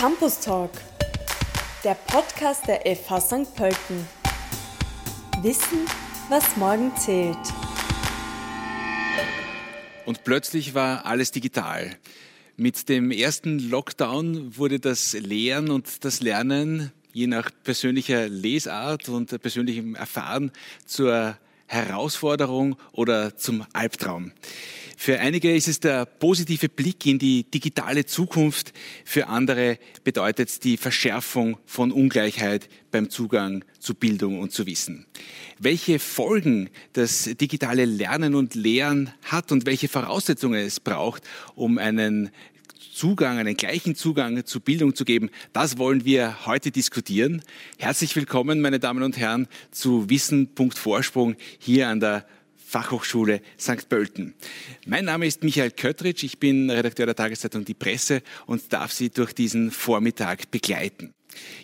[0.00, 0.70] Campus Talk,
[1.84, 3.54] der Podcast der FH St.
[3.54, 4.08] Pölten.
[5.42, 5.80] Wissen,
[6.30, 7.36] was morgen zählt.
[10.06, 11.98] Und plötzlich war alles digital.
[12.56, 19.38] Mit dem ersten Lockdown wurde das Lehren und das Lernen je nach persönlicher Lesart und
[19.42, 20.50] persönlichem Erfahren
[20.86, 21.36] zur
[21.66, 24.32] Herausforderung oder zum Albtraum.
[25.02, 28.74] Für einige ist es der positive Blick in die digitale Zukunft,
[29.06, 35.06] für andere bedeutet es die Verschärfung von Ungleichheit beim Zugang zu Bildung und zu Wissen.
[35.58, 41.22] Welche Folgen das digitale Lernen und Lehren hat und welche Voraussetzungen es braucht,
[41.54, 42.28] um einen
[42.92, 47.40] Zugang, einen gleichen Zugang zu Bildung zu geben, das wollen wir heute diskutieren.
[47.78, 52.26] Herzlich willkommen, meine Damen und Herren, zu Wissen.Vorsprung hier an der
[52.70, 53.88] Fachhochschule St.
[53.88, 54.32] Pölten.
[54.86, 59.10] Mein Name ist Michael Köttritsch, ich bin Redakteur der Tageszeitung Die Presse und darf Sie
[59.10, 61.12] durch diesen Vormittag begleiten.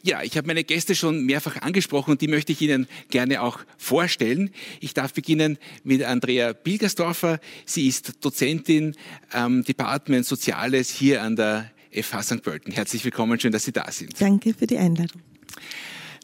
[0.03, 3.61] Ja, ich habe meine Gäste schon mehrfach angesprochen und die möchte ich Ihnen gerne auch
[3.79, 4.51] vorstellen.
[4.81, 7.39] Ich darf beginnen mit Andrea Bilgersdorfer.
[7.65, 8.97] Sie ist Dozentin
[9.31, 12.43] am Department Soziales hier an der FH St.
[12.43, 12.73] Pölten.
[12.73, 14.20] Herzlich willkommen, schön, dass Sie da sind.
[14.20, 15.23] Danke für die Einladung.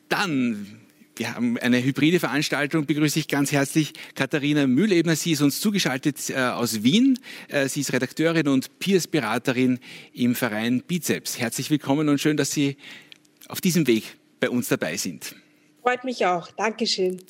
[0.08, 0.81] Dann
[1.22, 5.14] wir haben eine hybride Veranstaltung, begrüße ich ganz herzlich Katharina Mühlebner.
[5.14, 7.16] Sie ist uns zugeschaltet äh, aus Wien.
[7.46, 9.78] Äh, sie ist Redakteurin und Peers-Beraterin
[10.14, 11.38] im Verein Bizeps.
[11.38, 12.76] Herzlich willkommen und schön, dass Sie
[13.46, 15.36] auf diesem Weg bei uns dabei sind.
[15.82, 16.50] Freut mich auch.
[16.56, 17.22] Dankeschön.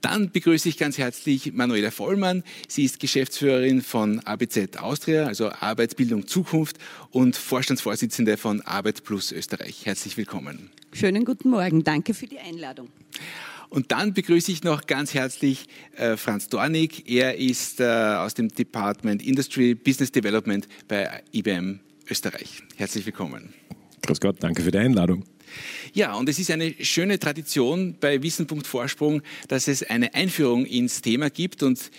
[0.00, 2.42] Dann begrüße ich ganz herzlich Manuela Vollmann.
[2.66, 6.78] Sie ist Geschäftsführerin von ABZ Austria, also Arbeitsbildung Zukunft
[7.12, 9.86] und Vorstandsvorsitzende von Arbeit Plus Österreich.
[9.86, 10.72] Herzlich willkommen.
[10.92, 11.84] Schönen guten Morgen.
[11.84, 12.88] Danke für die Einladung.
[13.68, 15.66] Und dann begrüße ich noch ganz herzlich
[15.96, 17.08] äh, Franz Dornig.
[17.08, 21.78] Er ist äh, aus dem Department Industry Business Development bei IBM
[22.10, 22.64] Österreich.
[22.76, 23.54] Herzlich willkommen.
[24.02, 25.24] Grüß Gott, danke für die Einladung.
[25.92, 31.30] Ja, und es ist eine schöne Tradition bei Wissen.Vorsprung, dass es eine Einführung ins Thema
[31.30, 31.90] gibt und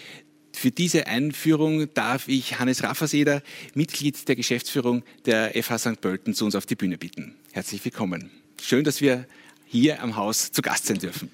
[0.54, 3.42] für diese Einführung darf ich Hannes Raffarseder,
[3.74, 6.02] Mitglied der Geschäftsführung der FH St.
[6.02, 7.36] Pölten, zu uns auf die Bühne bitten.
[7.54, 8.41] Herzlich willkommen.
[8.64, 9.26] Schön, dass wir
[9.66, 11.30] hier am Haus zu Gast sein dürfen.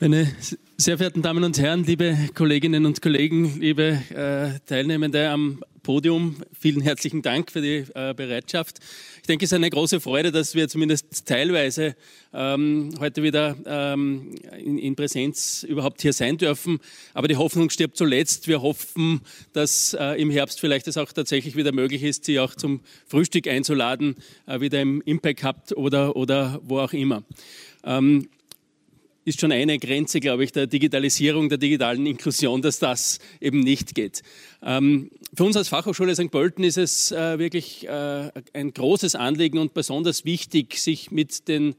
[0.00, 0.34] Meine
[0.78, 6.80] sehr verehrten Damen und Herren, liebe Kolleginnen und Kollegen, liebe äh, Teilnehmende am Podium, vielen
[6.80, 8.78] herzlichen Dank für die äh, Bereitschaft.
[9.16, 11.96] Ich denke, es ist eine große Freude, dass wir zumindest teilweise
[12.32, 16.78] ähm, heute wieder ähm, in, in, Präsenz überhaupt hier sein dürfen.
[17.14, 18.46] Aber die Hoffnung stirbt zuletzt.
[18.46, 19.22] Wir hoffen,
[19.54, 23.48] dass äh, im Herbst vielleicht es auch tatsächlich wieder möglich ist, Sie auch zum Frühstück
[23.48, 24.14] einzuladen,
[24.46, 27.24] äh, wieder im Impact Hub oder, oder wo auch immer.
[27.82, 28.28] Ähm,
[29.24, 33.94] ist schon eine Grenze, glaube ich, der Digitalisierung, der digitalen Inklusion, dass das eben nicht
[33.94, 34.22] geht.
[34.62, 36.30] Ähm, für uns als Fachhochschule St.
[36.30, 41.74] Pölten ist es äh, wirklich äh, ein großes Anliegen und besonders wichtig, sich mit den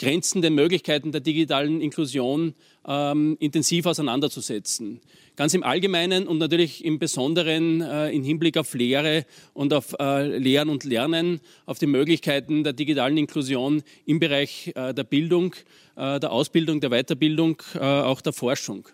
[0.00, 2.54] Grenzen, den Möglichkeiten der digitalen Inklusion
[2.88, 5.00] ähm, intensiv auseinanderzusetzen.
[5.36, 10.38] Ganz im Allgemeinen und natürlich im Besonderen äh, im Hinblick auf Lehre und auf äh,
[10.38, 15.54] Lehren und Lernen, auf die Möglichkeiten der digitalen Inklusion im Bereich äh, der Bildung,
[15.96, 18.88] äh, der Ausbildung, der Weiterbildung, äh, auch der Forschung.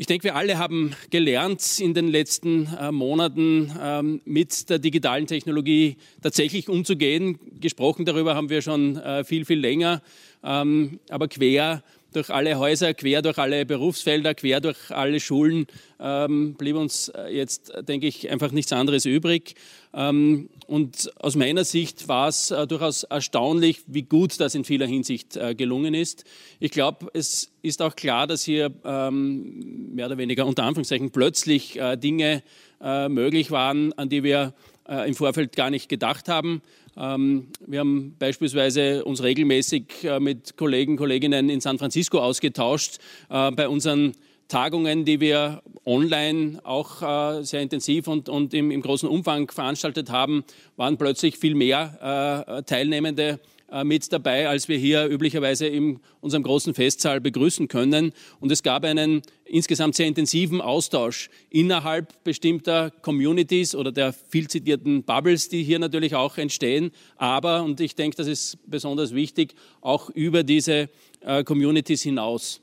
[0.00, 5.26] Ich denke, wir alle haben gelernt in den letzten äh, Monaten ähm, mit der digitalen
[5.26, 7.38] Technologie tatsächlich umzugehen.
[7.60, 10.00] Gesprochen darüber haben wir schon äh, viel, viel länger.
[10.42, 15.66] Ähm, aber quer durch alle Häuser, quer durch alle Berufsfelder, quer durch alle Schulen
[16.00, 19.54] ähm, blieb uns äh, jetzt, denke ich, einfach nichts anderes übrig.
[19.92, 24.86] Ähm, und aus meiner Sicht war es äh, durchaus erstaunlich, wie gut das in vieler
[24.86, 26.24] Hinsicht äh, gelungen ist.
[26.58, 31.78] Ich glaube, es ist auch klar, dass hier ähm, mehr oder weniger unter Anführungszeichen plötzlich
[31.78, 32.42] äh, Dinge
[32.80, 34.54] äh, möglich waren, an die wir
[34.88, 36.62] äh, im Vorfeld gar nicht gedacht haben.
[37.00, 42.98] Ähm, wir haben beispielsweise uns regelmäßig äh, mit Kollegen, Kolleginnen in San Francisco ausgetauscht
[43.30, 44.12] äh, bei unseren
[44.48, 50.42] Tagungen, die wir online auch sehr intensiv und, und im, im, großen Umfang veranstaltet haben,
[50.76, 53.38] waren plötzlich viel mehr Teilnehmende äh,
[53.84, 58.12] mit dabei, als wir hier üblicherweise in unserem großen Festsaal begrüßen können.
[58.40, 65.02] Und es gab einen insgesamt sehr intensiven Austausch innerhalb bestimmter Communities oder der viel zitierten
[65.02, 66.90] Bubbles, die hier natürlich auch entstehen.
[67.16, 70.88] Aber, und ich denke, das ist besonders wichtig, auch über diese
[71.20, 72.60] äh, Communities hinaus.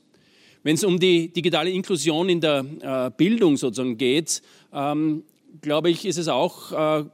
[0.62, 5.22] Wenn es um die digitale Inklusion in der äh, Bildung sozusagen geht, ähm,
[5.60, 7.04] glaube ich, ist es auch äh,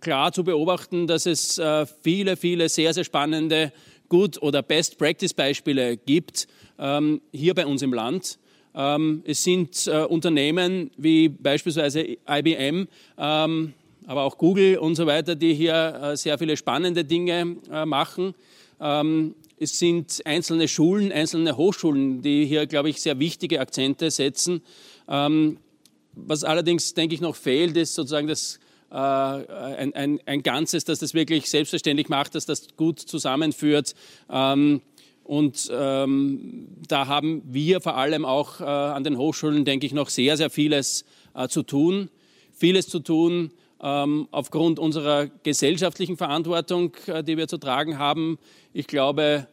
[0.00, 3.72] klar zu beobachten, dass es äh, viele, viele sehr, sehr spannende
[4.08, 6.46] Good- oder Best-Practice-Beispiele gibt
[6.78, 8.38] ähm, hier bei uns im Land.
[8.74, 12.88] Ähm, es sind äh, Unternehmen wie beispielsweise IBM,
[13.18, 13.74] ähm,
[14.06, 18.34] aber auch Google und so weiter, die hier äh, sehr viele spannende Dinge äh, machen.
[18.80, 24.62] Ähm, es sind einzelne Schulen, einzelne Hochschulen, die hier, glaube ich, sehr wichtige Akzente setzen.
[25.08, 25.58] Ähm,
[26.16, 28.58] was allerdings, denke ich, noch fehlt, ist sozusagen das,
[28.90, 33.94] äh, ein, ein, ein, Ganzes, dass das wirklich selbstverständlich macht, dass das gut zusammenführt.
[34.30, 34.82] Ähm,
[35.24, 40.10] und ähm, da haben wir vor allem auch äh, an den Hochschulen, denke ich, noch
[40.10, 42.10] sehr, sehr vieles äh, zu tun.
[42.52, 43.50] Vieles zu tun
[43.82, 48.38] ähm, aufgrund unserer gesellschaftlichen Verantwortung, äh, die wir zu tragen haben.
[48.72, 49.48] Ich glaube,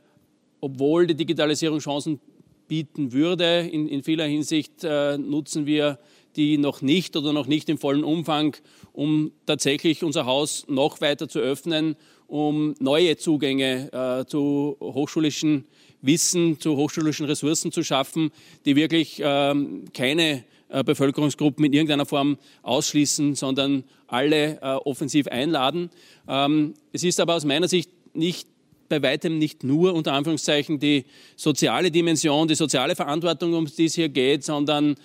[0.59, 2.19] obwohl die Digitalisierung Chancen
[2.67, 5.99] bieten würde, in, in vieler Hinsicht äh, nutzen wir
[6.35, 8.55] die noch nicht oder noch nicht im vollen Umfang,
[8.93, 11.95] um tatsächlich unser Haus noch weiter zu öffnen,
[12.27, 15.65] um neue Zugänge äh, zu hochschulischen
[16.01, 18.31] Wissen, zu hochschulischen Ressourcen zu schaffen,
[18.65, 25.89] die wirklich ähm, keine äh, Bevölkerungsgruppen in irgendeiner Form ausschließen, sondern alle äh, offensiv einladen.
[26.27, 28.47] Ähm, es ist aber aus meiner Sicht nicht
[28.91, 31.05] bei weitem nicht nur unter Anführungszeichen die
[31.37, 34.95] soziale Dimension, die soziale Verantwortung, um die es hier geht, sondern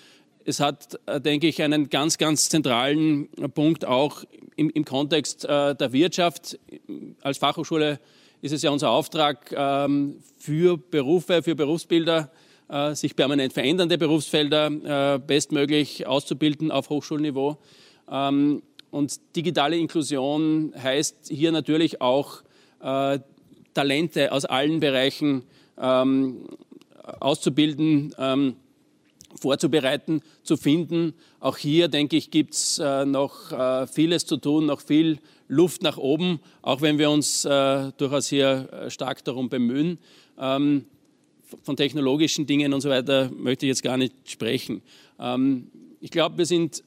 [0.47, 5.75] es hat, äh, denke ich, einen ganz, ganz zentralen Punkt auch im, im Kontext äh,
[5.75, 6.59] der Wirtschaft.
[7.21, 7.99] Als Fachhochschule
[8.43, 12.31] ist es ja unser Auftrag, ähm, für Berufe, für Berufsbilder,
[12.69, 17.59] äh, sich permanent verändernde Berufsfelder bestmöglich auszubilden auf Hochschulniveau.
[18.11, 18.63] Ähm,
[18.93, 22.43] und digitale Inklusion heißt hier natürlich auch,
[23.75, 25.45] Talente aus allen Bereichen
[25.79, 26.47] ähm,
[27.21, 28.15] auszubilden
[29.37, 31.15] vorzubereiten, zu finden.
[31.41, 35.19] Auch hier, denke ich, gibt es äh, noch äh, vieles zu tun, noch viel
[35.49, 39.99] Luft nach oben, auch wenn wir uns äh, durchaus hier stark darum bemühen.
[40.38, 40.87] Ähm,
[41.62, 44.83] von technologischen Dingen und so weiter möchte ich jetzt gar nicht sprechen.
[45.19, 45.69] Ähm,
[46.00, 46.83] ich glaube, wir sind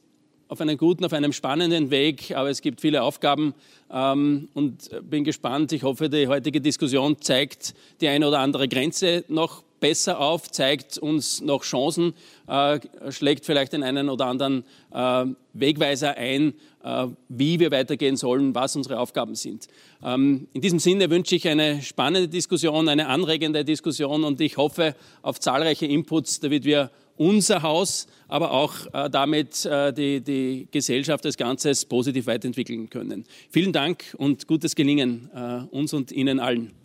[0.47, 3.53] auf einem guten, auf einem spannenden Weg, aber es gibt viele Aufgaben
[3.91, 5.71] ähm, und bin gespannt.
[5.71, 10.97] Ich hoffe, die heutige Diskussion zeigt die eine oder andere Grenze noch besser auf, zeigt
[10.97, 12.13] uns noch Chancen,
[12.47, 12.79] äh,
[13.09, 16.53] schlägt vielleicht den einen oder anderen äh, Wegweiser ein,
[16.83, 19.67] äh, wie wir weitergehen sollen, was unsere Aufgaben sind.
[20.03, 24.95] Ähm, in diesem Sinne wünsche ich eine spannende Diskussion, eine anregende Diskussion und ich hoffe
[25.21, 31.25] auf zahlreiche Inputs, damit wir unser Haus, aber auch äh, damit äh, die, die, Gesellschaft
[31.25, 33.25] als Ganzes positiv weiterentwickeln können.
[33.49, 36.78] Vielen Dank und gutes Gelingen äh, uns und Ihnen allen.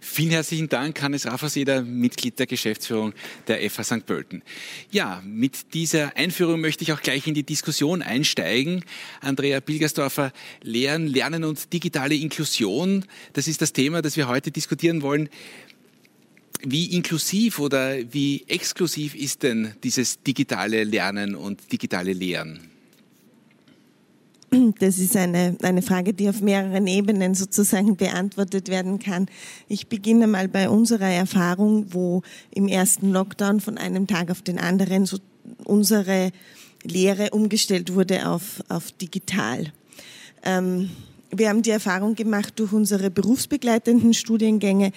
[0.00, 3.14] Vielen herzlichen Dank, Hannes Rafferseder, Mitglied der Geschäftsführung
[3.46, 4.06] der FH St.
[4.06, 4.42] Pölten.
[4.90, 8.84] Ja, mit dieser Einführung möchte ich auch gleich in die Diskussion einsteigen.
[9.20, 10.32] Andrea Bilgersdorfer,
[10.62, 15.28] Lehren, Lernen und digitale Inklusion, das ist das Thema, das wir heute diskutieren wollen.
[16.64, 22.71] Wie inklusiv oder wie exklusiv ist denn dieses digitale Lernen und digitale Lehren?
[24.78, 29.26] Das ist eine, eine Frage, die auf mehreren Ebenen sozusagen beantwortet werden kann.
[29.66, 34.58] Ich beginne mal bei unserer Erfahrung, wo im ersten Lockdown von einem Tag auf den
[34.58, 35.18] anderen so
[35.64, 36.32] unsere
[36.84, 39.72] Lehre umgestellt wurde auf, auf digital.
[40.42, 40.90] Ähm,
[41.30, 44.92] wir haben die Erfahrung gemacht durch unsere berufsbegleitenden Studiengänge,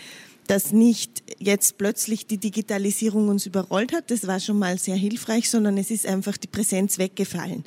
[0.47, 5.49] dass nicht jetzt plötzlich die Digitalisierung uns überrollt hat, das war schon mal sehr hilfreich,
[5.49, 7.63] sondern es ist einfach die Präsenz weggefallen.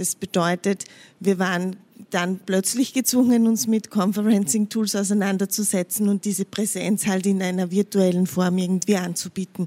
[0.00, 0.86] Das bedeutet,
[1.20, 1.76] wir waren
[2.08, 8.56] dann plötzlich gezwungen, uns mit Conferencing-Tools auseinanderzusetzen und diese Präsenz halt in einer virtuellen Form
[8.56, 9.66] irgendwie anzubieten.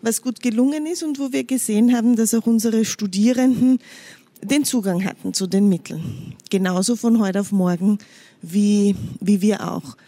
[0.00, 3.78] Was gut gelungen ist und wo wir gesehen haben, dass auch unsere Studierenden
[4.42, 6.34] den Zugang hatten zu den Mitteln.
[6.48, 7.98] Genauso von heute auf morgen
[8.40, 9.98] wie, wie wir auch.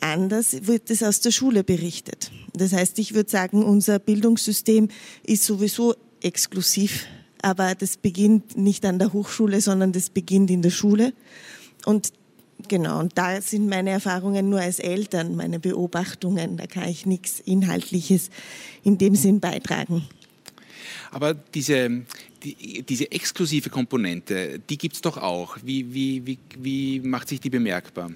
[0.00, 2.30] Anders wird es aus der Schule berichtet.
[2.54, 4.88] Das heißt, ich würde sagen, unser Bildungssystem
[5.24, 7.06] ist sowieso exklusiv,
[7.46, 11.12] aber das beginnt nicht an der Hochschule, sondern das beginnt in der Schule.
[11.84, 12.12] Und
[12.66, 16.56] genau, und da sind meine Erfahrungen nur als Eltern, meine Beobachtungen.
[16.56, 18.30] Da kann ich nichts Inhaltliches
[18.82, 20.08] in dem Sinn beitragen.
[21.12, 22.02] Aber diese,
[22.42, 25.56] die, diese exklusive Komponente, die gibt es doch auch.
[25.62, 28.10] Wie, wie, wie, wie macht sich die bemerkbar?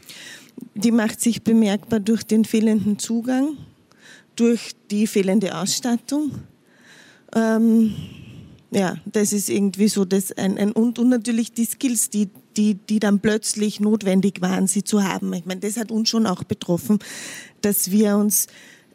[0.74, 3.56] Die macht sich bemerkbar durch den fehlenden Zugang,
[4.34, 6.32] durch die fehlende Ausstattung.
[7.32, 7.94] Ähm,
[8.70, 12.74] ja, das ist irgendwie so das ein, ein und, und natürlich die Skills, die, die,
[12.74, 15.32] die dann plötzlich notwendig waren, sie zu haben.
[15.32, 16.98] Ich meine, das hat uns schon auch betroffen,
[17.62, 18.46] dass wir uns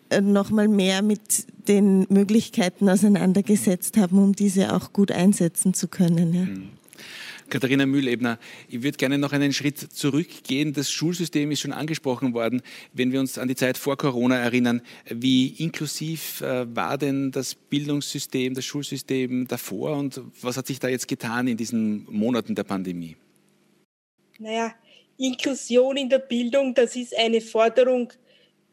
[0.09, 6.33] äh, nochmal mehr mit den Möglichkeiten auseinandergesetzt haben, um diese auch gut einsetzen zu können.
[6.33, 6.41] Ja.
[6.43, 6.69] Mhm.
[7.49, 10.73] Katharina Mühlebner, ich würde gerne noch einen Schritt zurückgehen.
[10.73, 12.61] Das Schulsystem ist schon angesprochen worden.
[12.93, 17.55] Wenn wir uns an die Zeit vor Corona erinnern, wie inklusiv äh, war denn das
[17.55, 22.63] Bildungssystem, das Schulsystem davor und was hat sich da jetzt getan in diesen Monaten der
[22.63, 23.15] Pandemie?
[24.39, 24.73] Naja,
[25.17, 28.11] Inklusion in der Bildung, das ist eine Forderung,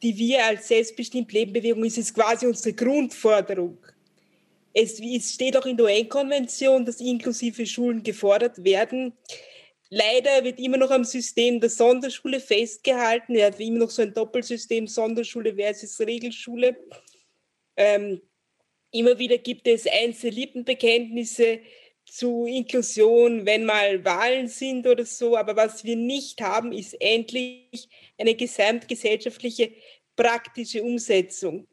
[0.03, 3.79] die wir als selbstbestimmt Lebenbewegung, ist es quasi unsere Grundforderung.
[4.75, 9.13] Es, es steht auch in der UN-Konvention, dass inklusive Schulen gefordert werden.
[9.91, 13.35] Leider wird immer noch am System der Sonderschule festgehalten.
[13.35, 16.77] Er hat immer noch so ein Doppelsystem Sonderschule versus Regelschule.
[17.77, 18.23] Ähm,
[18.91, 21.61] immer wieder gibt es einzelne Lippenbekenntnisse,
[22.05, 25.37] zu Inklusion, wenn mal Wahlen sind oder so.
[25.37, 27.89] Aber was wir nicht haben, ist endlich
[28.19, 29.73] eine gesamtgesellschaftliche
[30.17, 31.67] praktische Umsetzung.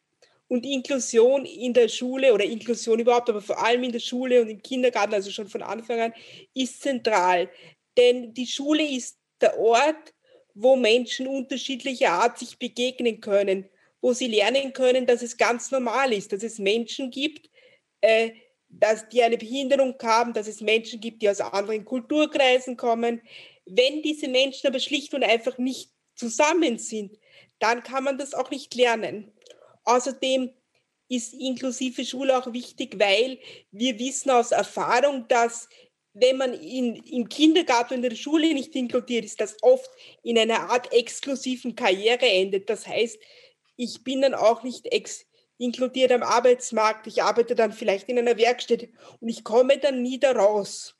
[0.50, 4.50] Und Inklusion in der Schule oder Inklusion überhaupt, aber vor allem in der Schule und
[4.50, 6.14] im Kindergarten, also schon von Anfang an,
[6.54, 7.50] ist zentral.
[7.98, 10.14] Denn die Schule ist der Ort,
[10.54, 13.70] wo Menschen unterschiedlicher Art sich begegnen können,
[14.02, 17.50] wo sie lernen können, dass es ganz normal ist, dass es Menschen gibt,
[18.02, 18.32] äh,
[18.70, 23.22] dass die eine Behinderung haben, dass es Menschen gibt, die aus anderen Kulturkreisen kommen.
[23.66, 27.18] Wenn diese Menschen aber schlicht und einfach nicht zusammen sind,
[27.60, 29.32] dann kann man das auch nicht lernen.
[29.90, 30.52] Außerdem
[31.10, 33.40] ist inklusive Schule auch wichtig, weil
[33.72, 35.68] wir wissen aus Erfahrung, dass
[36.14, 39.90] wenn man in, im Kindergarten und in der Schule nicht inkludiert ist, das oft
[40.22, 42.70] in einer Art exklusiven Karriere endet.
[42.70, 43.18] Das heißt,
[43.78, 45.26] ich bin dann auch nicht ex
[45.58, 47.08] inkludiert am Arbeitsmarkt.
[47.08, 50.99] Ich arbeite dann vielleicht in einer Werkstätte und ich komme dann nie da raus.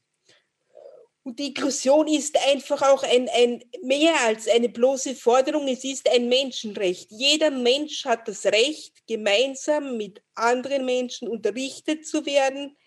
[1.24, 5.68] Und die Inklusion ist einfach auch ein, ein mehr als eine bloße Forderung.
[5.68, 7.12] Es ist ein Menschenrecht.
[7.12, 12.78] Jeder Mensch hat das Recht, gemeinsam mit anderen Menschen unterrichtet zu werden,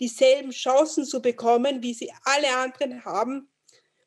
[0.00, 3.50] dieselben Chancen zu bekommen, wie sie alle anderen haben.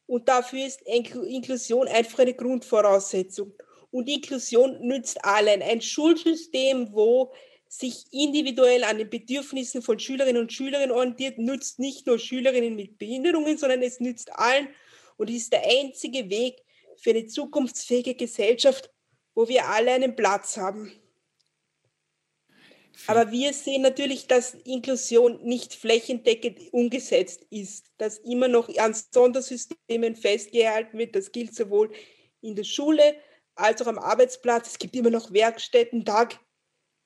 [0.06, 3.54] Und dafür ist Inklusion einfach eine Grundvoraussetzung.
[3.90, 5.62] Und Inklusion nützt allen.
[5.62, 7.34] Ein Schulsystem, wo
[7.72, 12.98] sich individuell an den Bedürfnissen von Schülerinnen und Schülern orientiert, nützt nicht nur Schülerinnen mit
[12.98, 14.68] Behinderungen, sondern es nützt allen
[15.16, 16.58] und ist der einzige Weg
[16.98, 18.92] für eine zukunftsfähige Gesellschaft,
[19.36, 20.92] wo wir alle einen Platz haben.
[23.08, 30.18] Aber wir sehen natürlich, dass Inklusion nicht flächendeckend umgesetzt ist, dass immer noch an Sondersystemen
[30.18, 31.16] festgehalten wird.
[31.16, 31.94] Das gilt sowohl
[32.42, 33.16] in der Schule
[33.56, 34.72] als auch am Arbeitsplatz.
[34.72, 36.04] Es gibt immer noch Werkstätten,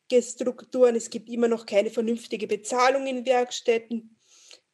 [0.09, 4.15] Tagesstrukturen, es gibt immer noch keine vernünftige Bezahlung in Werkstätten.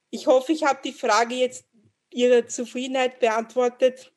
[0.09, 1.65] Ich hoffe, ich habe die Frage jetzt
[2.13, 4.11] Ihrer Zufriedenheit beantwortet.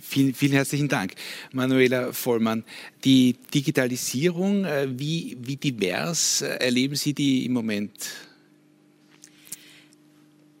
[0.00, 1.14] Vielen, vielen herzlichen Dank,
[1.52, 2.64] Manuela Vollmann.
[3.04, 7.92] Die Digitalisierung, äh, wie, wie divers äh, erleben Sie die im Moment?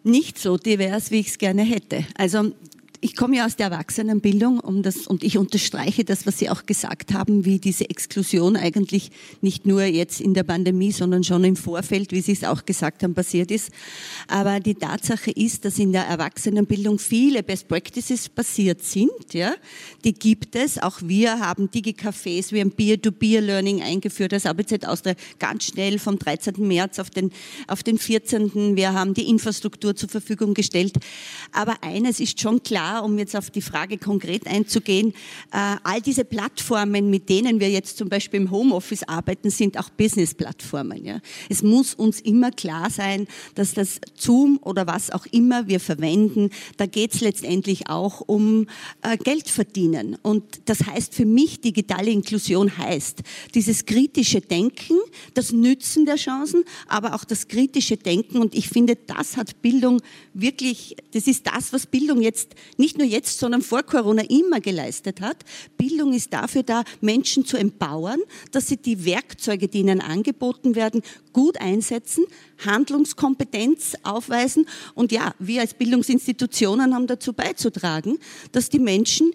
[0.02, 2.04] Nicht so divers, wie ich es gerne hätte.
[2.14, 2.52] Also
[3.04, 6.66] ich komme ja aus der Erwachsenenbildung um das, und ich unterstreiche das, was Sie auch
[6.66, 11.56] gesagt haben, wie diese Exklusion eigentlich nicht nur jetzt in der Pandemie, sondern schon im
[11.56, 13.72] Vorfeld, wie Sie es auch gesagt haben, passiert ist.
[14.28, 19.10] Aber die Tatsache ist, dass in der Erwachsenenbildung viele Best Practices passiert sind.
[19.32, 19.56] Ja?
[20.04, 20.78] Die gibt es.
[20.78, 26.54] Auch wir haben Digi-Cafés, wir haben Peer-to-Peer-Learning eingeführt als ABZ Austria ganz schnell vom 13.
[26.68, 27.32] März auf den,
[27.66, 28.76] auf den 14.
[28.76, 30.94] Wir haben die Infrastruktur zur Verfügung gestellt.
[31.50, 35.14] Aber eines ist schon klar, um jetzt auf die Frage konkret einzugehen,
[35.52, 39.90] äh, all diese Plattformen, mit denen wir jetzt zum Beispiel im Homeoffice arbeiten, sind auch
[39.90, 41.04] Business-Plattformen.
[41.04, 41.20] Ja.
[41.48, 46.50] Es muss uns immer klar sein, dass das Zoom oder was auch immer wir verwenden,
[46.76, 48.66] da geht es letztendlich auch um
[49.02, 50.16] äh, Geld verdienen.
[50.22, 53.20] Und das heißt für mich, digitale Inklusion heißt,
[53.54, 54.98] dieses kritische Denken,
[55.34, 58.38] das Nützen der Chancen, aber auch das kritische Denken.
[58.38, 60.00] Und ich finde, das hat Bildung
[60.34, 65.20] wirklich, das ist das, was Bildung jetzt nicht nur jetzt, sondern vor Corona immer geleistet
[65.20, 65.44] hat.
[65.78, 68.18] Bildung ist dafür da, Menschen zu empowern,
[68.50, 71.00] dass sie die Werkzeuge, die ihnen angeboten werden,
[71.32, 72.24] gut einsetzen,
[72.66, 74.66] Handlungskompetenz aufweisen.
[74.94, 78.18] Und ja, wir als Bildungsinstitutionen haben dazu beizutragen,
[78.50, 79.30] dass die Menschen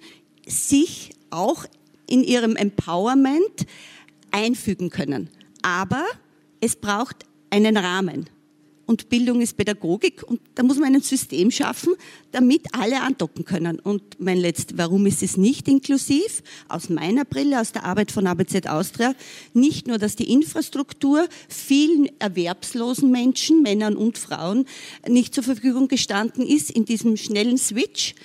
[0.45, 1.65] sich auch
[2.05, 3.65] in ihrem Empowerment
[4.31, 5.29] einfügen können.
[5.61, 6.05] Aber
[6.59, 8.29] es braucht einen Rahmen
[8.87, 11.93] und Bildung ist Pädagogik und da muss man ein System schaffen,
[12.31, 13.79] damit alle andocken können.
[13.79, 16.41] Und mein letztes, warum ist es nicht inklusiv?
[16.69, 19.13] Aus meiner Brille, aus der Arbeit von ABZ Austria,
[19.53, 24.65] nicht nur, dass die Infrastruktur vielen erwerbslosen Menschen, Männern und Frauen,
[25.07, 28.15] nicht zur Verfügung gestanden ist in diesem schnellen Switch,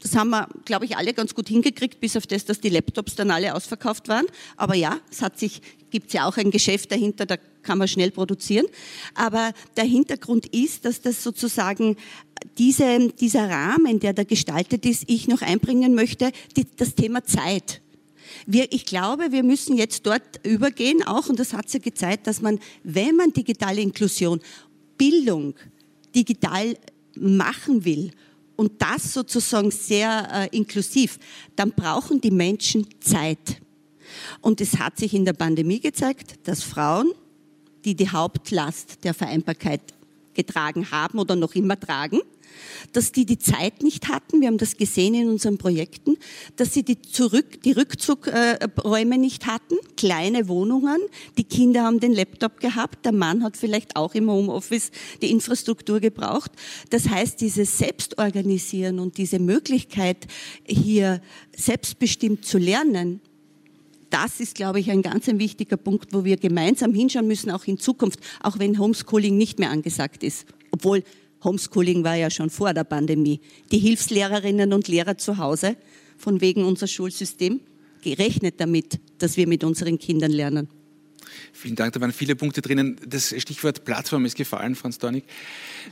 [0.00, 3.14] das haben wir, glaube ich, alle ganz gut hingekriegt, bis auf das, dass die Laptops
[3.14, 4.26] dann alle ausverkauft waren.
[4.56, 8.10] Aber ja, es hat sich, gibt ja auch ein Geschäft dahinter, da kann man schnell
[8.10, 8.66] produzieren.
[9.14, 11.96] Aber der Hintergrund ist, dass das sozusagen
[12.58, 17.80] diese, dieser Rahmen, der da gestaltet ist, ich noch einbringen möchte, die, das Thema Zeit.
[18.46, 22.42] Wir, ich glaube, wir müssen jetzt dort übergehen, auch, und das hat sich gezeigt, dass
[22.42, 24.40] man, wenn man digitale Inklusion,
[24.98, 25.54] Bildung
[26.14, 26.76] digital
[27.14, 28.12] machen will
[28.56, 31.18] und das sozusagen sehr äh, inklusiv,
[31.54, 33.60] dann brauchen die Menschen Zeit.
[34.40, 37.12] Und es hat sich in der Pandemie gezeigt, dass Frauen,
[37.84, 39.80] die die Hauptlast der Vereinbarkeit
[40.34, 42.20] getragen haben oder noch immer tragen,
[42.92, 46.16] dass die die Zeit nicht hatten, wir haben das gesehen in unseren Projekten,
[46.56, 50.98] dass sie die, zurück, die Rückzugräume nicht hatten, kleine Wohnungen,
[51.38, 54.90] die Kinder haben den Laptop gehabt, der Mann hat vielleicht auch im Homeoffice
[55.22, 56.52] die Infrastruktur gebraucht.
[56.90, 60.26] Das heißt, dieses Selbstorganisieren und diese Möglichkeit,
[60.66, 61.20] hier
[61.56, 63.20] selbstbestimmt zu lernen,
[64.10, 67.64] das ist, glaube ich, ein ganz ein wichtiger Punkt, wo wir gemeinsam hinschauen müssen, auch
[67.64, 70.46] in Zukunft, auch wenn Homeschooling nicht mehr angesagt ist.
[70.70, 71.02] Obwohl
[71.46, 73.40] Homeschooling war ja schon vor der Pandemie.
[73.70, 75.76] Die Hilfslehrerinnen und Lehrer zu Hause,
[76.18, 77.60] von wegen unser Schulsystem,
[78.02, 80.68] gerechnet damit, dass wir mit unseren Kindern lernen.
[81.52, 82.96] Vielen Dank, da waren viele Punkte drinnen.
[83.06, 85.24] Das Stichwort Plattform ist gefallen, Franz Dornig.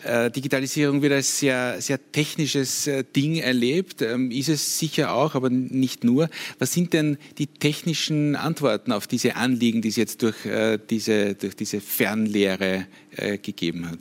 [0.02, 5.34] Äh, Digitalisierung wird als sehr, sehr technisches äh, Ding erlebt, ähm, ist es sicher auch,
[5.34, 6.28] aber nicht nur.
[6.58, 11.34] Was sind denn die technischen Antworten auf diese Anliegen, die es jetzt durch äh, diese,
[11.34, 14.00] durch diese Fernlehre äh, gegeben hat?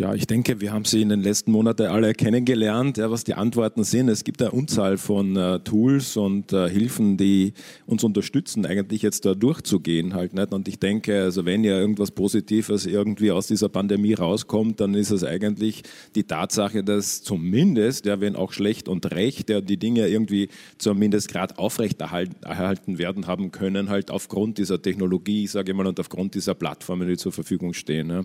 [0.00, 3.34] Ja, ich denke, wir haben sie in den letzten Monaten alle kennengelernt, ja, was die
[3.34, 4.08] Antworten sind.
[4.08, 7.52] Es gibt eine Unzahl von äh, Tools und äh, Hilfen, die
[7.84, 10.52] uns unterstützen, eigentlich jetzt da durchzugehen halt nicht.
[10.54, 15.10] Und ich denke, also wenn ja irgendwas Positives irgendwie aus dieser Pandemie rauskommt, dann ist
[15.10, 15.82] es eigentlich
[16.14, 21.26] die Tatsache, dass zumindest, ja, wenn auch schlecht und recht, ja, die Dinge irgendwie zumindest
[21.26, 26.54] gerade aufrechterhalten werden haben können, halt aufgrund dieser Technologie, sage ich mal, und aufgrund dieser
[26.54, 28.10] Plattformen, die zur Verfügung stehen.
[28.10, 28.24] Ja,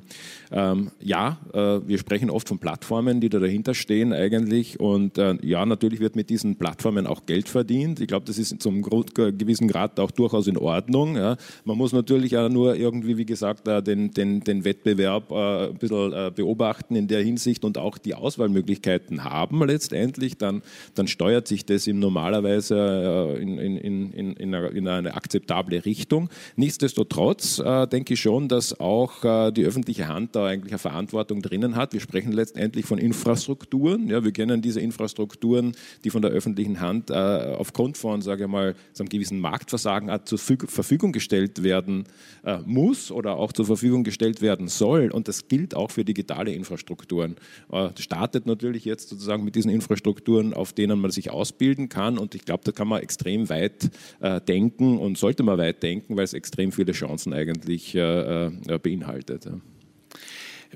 [0.51, 4.79] ähm, ja äh, wir sprechen oft von Plattformen, die da dahinter stehen eigentlich.
[4.79, 7.99] Und äh, ja, natürlich wird mit diesen Plattformen auch Geld verdient.
[7.99, 11.13] Ich glaube, das ist zum gewissen Grad auch durchaus in Ordnung.
[11.13, 16.33] Man muss natürlich auch nur irgendwie, wie gesagt, äh, den, den, den Wettbewerb ein bisschen
[16.35, 20.37] beobachten in der Hinsicht und auch die Auswahlmöglichkeiten haben letztendlich.
[20.37, 20.61] Dann,
[20.95, 26.29] dann steuert sich das in normalerweise in, in, in, in, eine, in eine akzeptable Richtung.
[26.55, 31.75] Nichtsdestotrotz denke ich schon, dass auch die öffentliche Hand da eigentlich eine Verantwortung drin drinnen
[31.75, 31.93] hat.
[31.93, 34.07] Wir sprechen letztendlich von Infrastrukturen.
[34.07, 38.49] Ja, wir kennen diese Infrastrukturen, die von der öffentlichen Hand äh, aufgrund von, sage ich
[38.49, 42.05] mal, so einem gewissen Marktversagen zur Verfügung gestellt werden
[42.43, 45.11] äh, muss oder auch zur Verfügung gestellt werden soll.
[45.11, 47.35] Und das gilt auch für digitale Infrastrukturen.
[47.71, 52.17] Äh, startet natürlich jetzt sozusagen mit diesen Infrastrukturen, auf denen man sich ausbilden kann.
[52.17, 56.17] Und ich glaube, da kann man extrem weit äh, denken und sollte man weit denken,
[56.17, 59.45] weil es extrem viele Chancen eigentlich äh, äh, beinhaltet.
[59.45, 59.59] Ja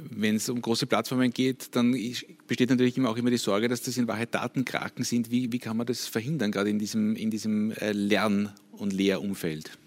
[0.09, 1.95] wenn es um große Plattformen geht, dann
[2.47, 5.31] besteht natürlich immer auch immer die Sorge, dass das in Wahrheit Datenkraken sind.
[5.31, 9.77] Wie, wie kann man das verhindern, gerade in diesem, in diesem äh, Lern- und Lehrumfeld?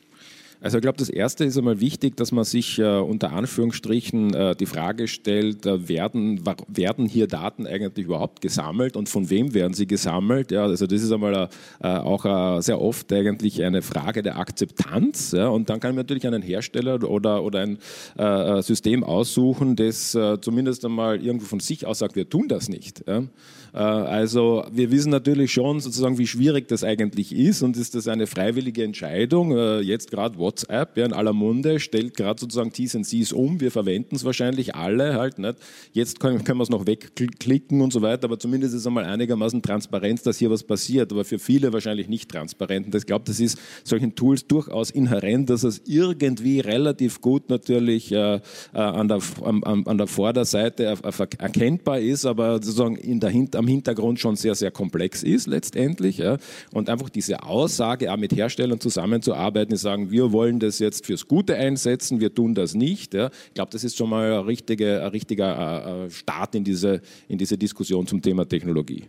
[0.63, 4.55] Also ich glaube, das Erste ist einmal wichtig, dass man sich äh, unter Anführungsstrichen äh,
[4.55, 9.73] die Frage stellt, äh, werden, werden hier Daten eigentlich überhaupt gesammelt und von wem werden
[9.73, 10.51] sie gesammelt?
[10.51, 11.49] Ja, also das ist einmal
[11.81, 15.33] äh, auch äh, sehr oft eigentlich eine Frage der Akzeptanz.
[15.33, 17.79] Ja, und dann kann man natürlich einen Hersteller oder, oder ein
[18.19, 23.05] äh, System aussuchen, das zumindest einmal irgendwo von sich aus sagt, wir tun das nicht.
[23.07, 23.23] Ja.
[23.73, 28.27] Also wir wissen natürlich schon sozusagen, wie schwierig das eigentlich ist und ist das eine
[28.27, 29.57] freiwillige Entscheidung.
[29.83, 33.61] Jetzt gerade WhatsApp ja, in aller Munde, stellt gerade sozusagen T's und C's um.
[33.61, 35.57] Wir verwenden es wahrscheinlich alle halt nicht.
[35.93, 39.63] Jetzt können, können wir es noch wegklicken und so weiter, aber zumindest ist einmal einigermaßen
[39.63, 42.87] transparent, dass hier was passiert, aber für viele wahrscheinlich nicht transparent.
[42.87, 48.13] Und ich glaube, das ist solchen Tools durchaus inhärent, dass es irgendwie relativ gut natürlich
[48.13, 48.41] äh, äh
[48.73, 50.85] an, der, an, an der Vorderseite
[51.39, 56.19] erkennbar ist, aber sozusagen in der, am Hintergrund schon sehr, sehr komplex ist letztendlich.
[56.19, 56.39] Ja.
[56.73, 61.29] Und einfach diese Aussage, auch mit Herstellern zusammenzuarbeiten, die sagen, wir wollen das jetzt fürs
[61.29, 63.15] Gute einsetzen, wir tun das nicht.
[63.15, 63.31] Ja.
[63.49, 65.51] Ich glaube, das ist schon mal ein, richtige, ein richtiger
[65.87, 69.05] äh, äh, Start in diese, in diese Diskussion zum Thema Technologie.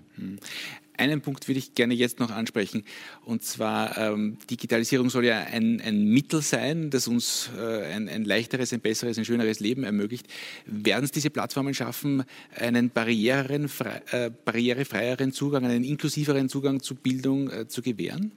[1.02, 2.84] Einen Punkt würde ich gerne jetzt noch ansprechen.
[3.26, 8.24] Und zwar, ähm, Digitalisierung soll ja ein, ein Mittel sein, das uns äh, ein, ein,
[8.24, 10.28] leichteres, ein besseres, ein schöneres Leben ermöglicht.
[10.68, 12.24] Werden es diese Plattformen schaffen,
[12.56, 18.32] einen barrierefrei, äh, barrierefreieren Zugang, einen inklusiveren Zugang zu Bildung äh, zu gewähren?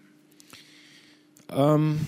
[1.50, 2.00] Ähm,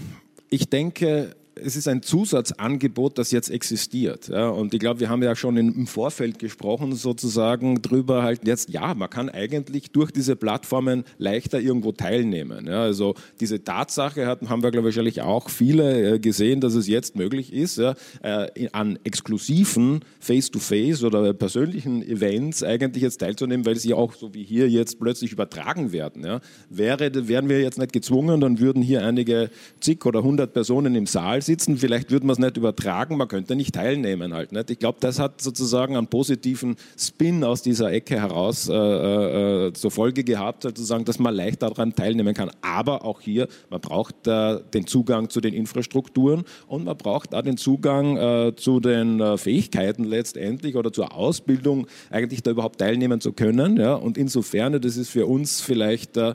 [0.48, 4.28] ich denke, es ist ein Zusatzangebot, das jetzt existiert.
[4.28, 8.68] Ja, und ich glaube, wir haben ja schon im Vorfeld gesprochen, sozusagen drüber halt jetzt,
[8.68, 12.66] ja, man kann eigentlich durch diese Plattformen leichter irgendwo teilnehmen.
[12.66, 16.74] Ja, also diese Tatsache hat, haben wir, glaube ich, wahrscheinlich auch viele äh, gesehen, dass
[16.74, 23.18] es jetzt möglich ist, ja, äh, an exklusiven Face-to-Face -face oder persönlichen Events eigentlich jetzt
[23.18, 26.24] teilzunehmen, weil sie auch so wie hier jetzt plötzlich übertragen werden.
[26.24, 26.40] Ja.
[26.68, 31.06] Wäre, wären wir jetzt nicht gezwungen, dann würden hier einige zig oder hundert Personen im
[31.06, 34.52] Saal sitzen, vielleicht würde man es nicht übertragen, man könnte nicht teilnehmen halt.
[34.52, 34.70] Nicht?
[34.70, 39.90] Ich glaube, das hat sozusagen einen positiven Spin aus dieser Ecke heraus äh, äh, zur
[39.90, 42.50] Folge gehabt, sozusagen, dass man leicht daran teilnehmen kann.
[42.60, 47.42] Aber auch hier, man braucht äh, den Zugang zu den Infrastrukturen und man braucht auch
[47.42, 53.20] den Zugang äh, zu den äh, Fähigkeiten letztendlich oder zur Ausbildung, eigentlich da überhaupt teilnehmen
[53.20, 53.76] zu können.
[53.76, 53.94] Ja?
[53.94, 56.34] Und insofern, das ist für uns vielleicht äh,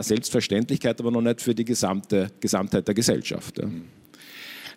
[0.00, 3.58] Selbstverständlichkeit, aber noch nicht für die gesamte Gesamtheit der Gesellschaft.
[3.58, 3.64] Ja.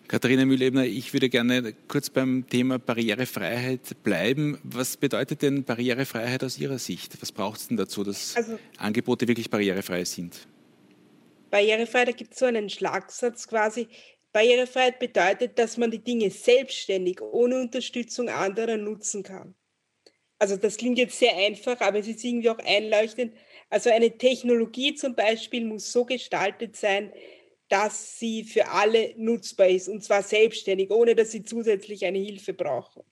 [0.06, 4.58] Katharina Mühlebner, ich würde gerne kurz beim Thema Barrierefreiheit bleiben.
[4.62, 7.20] Was bedeutet denn Barrierefreiheit aus Ihrer Sicht?
[7.22, 10.46] Was braucht es denn dazu, dass also, Angebote wirklich barrierefrei sind?
[11.50, 13.88] Barrierefreiheit, da gibt es so einen Schlagsatz quasi.
[14.32, 19.54] Barrierefreiheit bedeutet, dass man die Dinge selbstständig, ohne Unterstützung anderer nutzen kann.
[20.38, 23.32] Also das klingt jetzt sehr einfach, aber es ist irgendwie auch einleuchtend.
[23.70, 27.12] Also eine Technologie zum Beispiel muss so gestaltet sein,
[27.74, 32.54] dass sie für alle nutzbar ist und zwar selbstständig, ohne dass sie zusätzlich eine Hilfe
[32.54, 33.02] brauchen.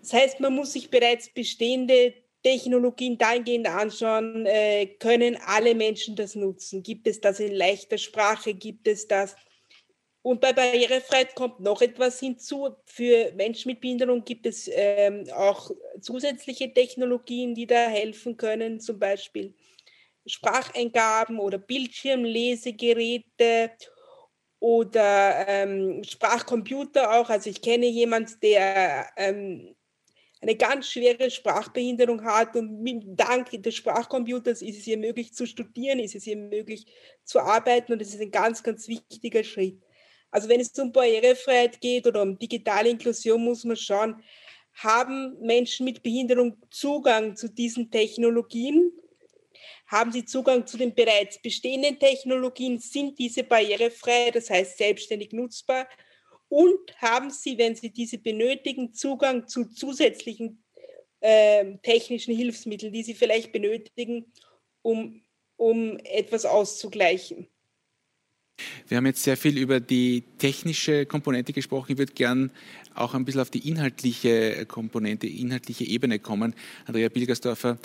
[0.00, 6.34] Das heißt, man muss sich bereits bestehende Technologien dahingehend anschauen, äh, können alle Menschen das
[6.34, 6.82] nutzen?
[6.82, 8.52] Gibt es das in leichter Sprache?
[8.52, 9.36] Gibt es das?
[10.22, 12.70] Und bei Barrierefreiheit kommt noch etwas hinzu.
[12.84, 18.98] Für Menschen mit Behinderung gibt es ähm, auch zusätzliche Technologien, die da helfen können, zum
[18.98, 19.54] Beispiel
[20.28, 23.70] Spracheingaben oder Bildschirmlesegeräte
[24.60, 27.30] oder ähm, Sprachcomputer auch.
[27.30, 29.74] Also ich kenne jemanden, der ähm,
[30.40, 35.46] eine ganz schwere Sprachbehinderung hat und mit Dank des Sprachcomputers ist es ihr möglich zu
[35.46, 36.86] studieren, ist es ihr möglich
[37.24, 39.82] zu arbeiten und das ist ein ganz, ganz wichtiger Schritt.
[40.30, 44.22] Also wenn es um Barrierefreiheit geht oder um digitale Inklusion, muss man schauen,
[44.74, 48.92] haben Menschen mit Behinderung Zugang zu diesen Technologien
[49.88, 52.78] haben sie Zugang zu den bereits bestehenden Technologien?
[52.78, 55.88] Sind diese barrierefrei, das heißt selbstständig nutzbar?
[56.48, 60.62] Und haben sie, wenn sie diese benötigen, Zugang zu zusätzlichen
[61.20, 64.32] äh, technischen Hilfsmitteln, die sie vielleicht benötigen,
[64.82, 65.22] um,
[65.56, 67.48] um etwas auszugleichen?
[68.88, 71.92] Wir haben jetzt sehr viel über die technische Komponente gesprochen.
[71.92, 72.50] Ich würde gern
[72.94, 76.54] auch ein bisschen auf die inhaltliche Komponente, inhaltliche Ebene kommen.
[76.86, 77.78] Andrea Bilgersdorfer,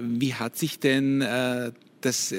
[0.00, 2.34] wie hat sich denn äh, das,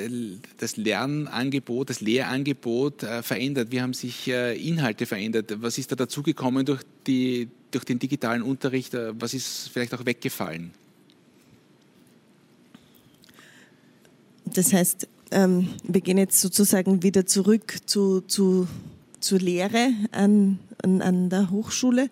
[0.57, 3.71] das Lernangebot, das Lehrangebot äh, verändert?
[3.71, 5.53] Wie haben sich äh, Inhalte verändert?
[5.61, 8.93] Was ist da dazugekommen durch, durch den digitalen Unterricht?
[8.93, 10.71] Was ist vielleicht auch weggefallen?
[14.45, 18.67] Das heißt, ähm, wir gehen jetzt sozusagen wieder zurück zu, zu,
[19.19, 22.09] zur Lehre an, an, an der Hochschule,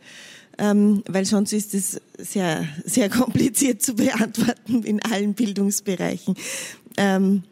[0.58, 6.36] ähm, weil sonst ist es sehr, sehr kompliziert zu beantworten in allen Bildungsbereichen.
[6.98, 7.44] Ähm,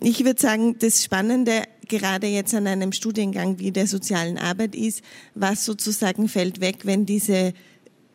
[0.00, 5.02] ich würde sagen, das Spannende gerade jetzt an einem Studiengang wie der sozialen Arbeit ist,
[5.34, 7.52] was sozusagen fällt weg, wenn diese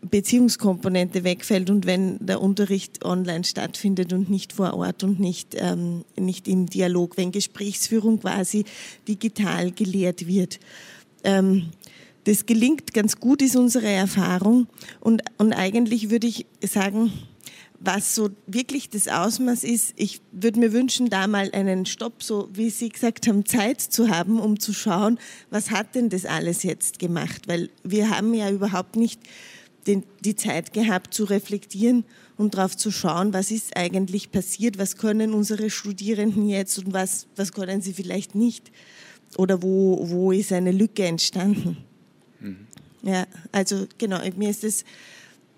[0.01, 6.05] Beziehungskomponente wegfällt und wenn der Unterricht online stattfindet und nicht vor Ort und nicht, ähm,
[6.15, 8.65] nicht im Dialog, wenn Gesprächsführung quasi
[9.07, 10.59] digital gelehrt wird.
[11.23, 11.71] Ähm,
[12.23, 14.67] das gelingt ganz gut, ist unsere Erfahrung.
[14.99, 17.12] Und, und eigentlich würde ich sagen,
[17.79, 22.49] was so wirklich das Ausmaß ist, ich würde mir wünschen, da mal einen Stopp, so
[22.53, 25.17] wie Sie gesagt haben, Zeit zu haben, um zu schauen,
[25.49, 27.47] was hat denn das alles jetzt gemacht?
[27.47, 29.21] Weil wir haben ja überhaupt nicht
[29.87, 32.05] den, die Zeit gehabt zu reflektieren
[32.37, 37.27] und darauf zu schauen, was ist eigentlich passiert, was können unsere Studierenden jetzt und was,
[37.35, 38.71] was können sie vielleicht nicht
[39.37, 41.77] oder wo, wo ist eine Lücke entstanden.
[42.39, 42.67] Mhm.
[43.03, 44.83] Ja, also genau, mir ist es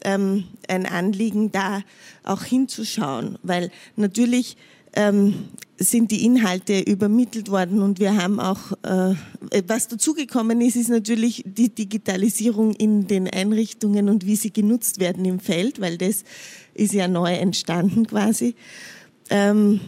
[0.04, 1.82] ähm, ein Anliegen, da
[2.24, 4.58] auch hinzuschauen, weil natürlich
[4.94, 5.34] ähm,
[5.78, 9.16] sind die Inhalte übermittelt worden und wir haben auch, äh,
[9.68, 15.26] was dazugekommen ist, ist natürlich die Digitalisierung in den Einrichtungen und wie sie genutzt werden
[15.26, 16.24] im Feld, weil das
[16.74, 18.56] ist ja neu entstanden quasi.
[19.30, 19.80] Ähm,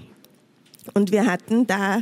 [0.94, 2.02] und wir hatten da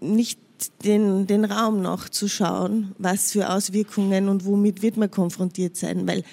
[0.00, 0.40] nicht
[0.84, 6.06] den, den Raum noch zu schauen, was für Auswirkungen und womit wird man konfrontiert sein,
[6.06, 6.24] weil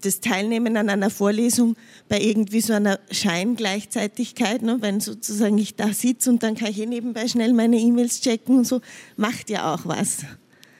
[0.00, 1.76] das Teilnehmen an einer Vorlesung
[2.08, 6.80] bei irgendwie so einer Scheingleichzeitigkeit, ne, wenn sozusagen ich da sitze und dann kann ich
[6.80, 8.80] eh nebenbei schnell meine E-Mails checken und so,
[9.16, 10.22] macht ja auch was.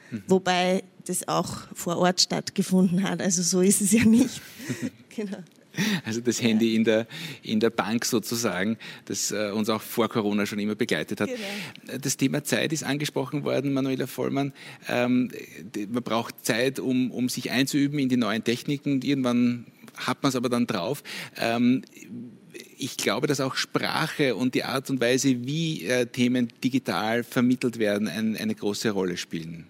[0.09, 0.23] Mhm.
[0.27, 4.41] Wobei das auch vor Ort stattgefunden hat, also so ist es ja nicht.
[5.15, 5.37] genau.
[6.05, 7.07] Also das Handy in der,
[7.43, 11.29] in der Bank sozusagen, das äh, uns auch vor Corona schon immer begleitet hat.
[11.29, 11.97] Genau.
[11.99, 14.53] Das Thema Zeit ist angesprochen worden, Manuela Vollmann.
[14.87, 15.31] Ähm,
[15.89, 19.01] man braucht Zeit, um, um sich einzuüben in die neuen Techniken.
[19.01, 21.03] Irgendwann hat man es aber dann drauf.
[21.37, 21.83] Ähm,
[22.77, 27.77] ich glaube, dass auch Sprache und die Art und Weise, wie äh, Themen digital vermittelt
[27.79, 29.67] werden, ein, eine große Rolle spielen.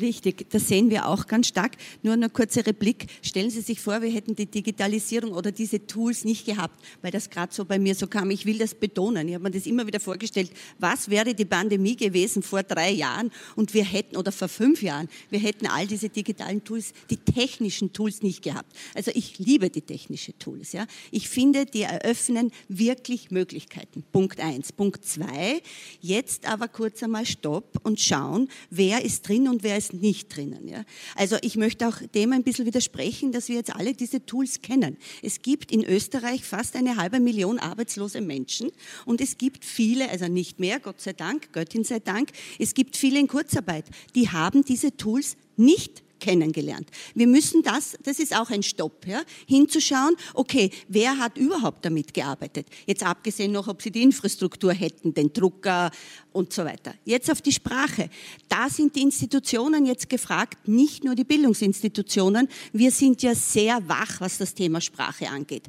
[0.00, 1.72] Richtig, das sehen wir auch ganz stark.
[2.02, 3.06] Nur eine kurze Replik.
[3.20, 7.28] Stellen Sie sich vor, wir hätten die Digitalisierung oder diese Tools nicht gehabt, weil das
[7.28, 8.30] gerade so bei mir so kam.
[8.30, 9.28] Ich will das betonen.
[9.28, 10.50] Ich habe mir das immer wieder vorgestellt.
[10.78, 15.10] Was wäre die Pandemie gewesen vor drei Jahren und wir hätten, oder vor fünf Jahren,
[15.28, 18.74] wir hätten all diese digitalen Tools, die technischen Tools nicht gehabt.
[18.94, 20.72] Also ich liebe die technischen Tools.
[20.72, 20.86] Ja.
[21.10, 24.04] Ich finde, die eröffnen wirklich Möglichkeiten.
[24.10, 24.72] Punkt eins.
[24.72, 25.60] Punkt zwei.
[26.00, 30.34] Jetzt aber kurz einmal Stopp und schauen, wer ist drin und wer ist ist nicht
[30.34, 30.68] drinnen.
[30.68, 30.84] Ja.
[31.16, 34.96] Also ich möchte auch dem ein bisschen widersprechen, dass wir jetzt alle diese Tools kennen.
[35.22, 38.70] Es gibt in Österreich fast eine halbe Million arbeitslose Menschen
[39.04, 42.96] und es gibt viele, also nicht mehr, Gott sei Dank, Göttin sei Dank, es gibt
[42.96, 46.88] viele in Kurzarbeit, die haben diese Tools nicht kennengelernt.
[47.14, 52.14] Wir müssen das, das ist auch ein Stopp, ja, hinzuschauen, okay, wer hat überhaupt damit
[52.14, 52.68] gearbeitet?
[52.86, 55.90] Jetzt abgesehen noch, ob sie die Infrastruktur hätten, den Drucker
[56.32, 56.94] und so weiter.
[57.04, 58.08] Jetzt auf die Sprache.
[58.48, 62.48] Da sind die Institutionen jetzt gefragt, nicht nur die Bildungsinstitutionen.
[62.72, 65.64] Wir sind ja sehr wach, was das Thema Sprache angeht.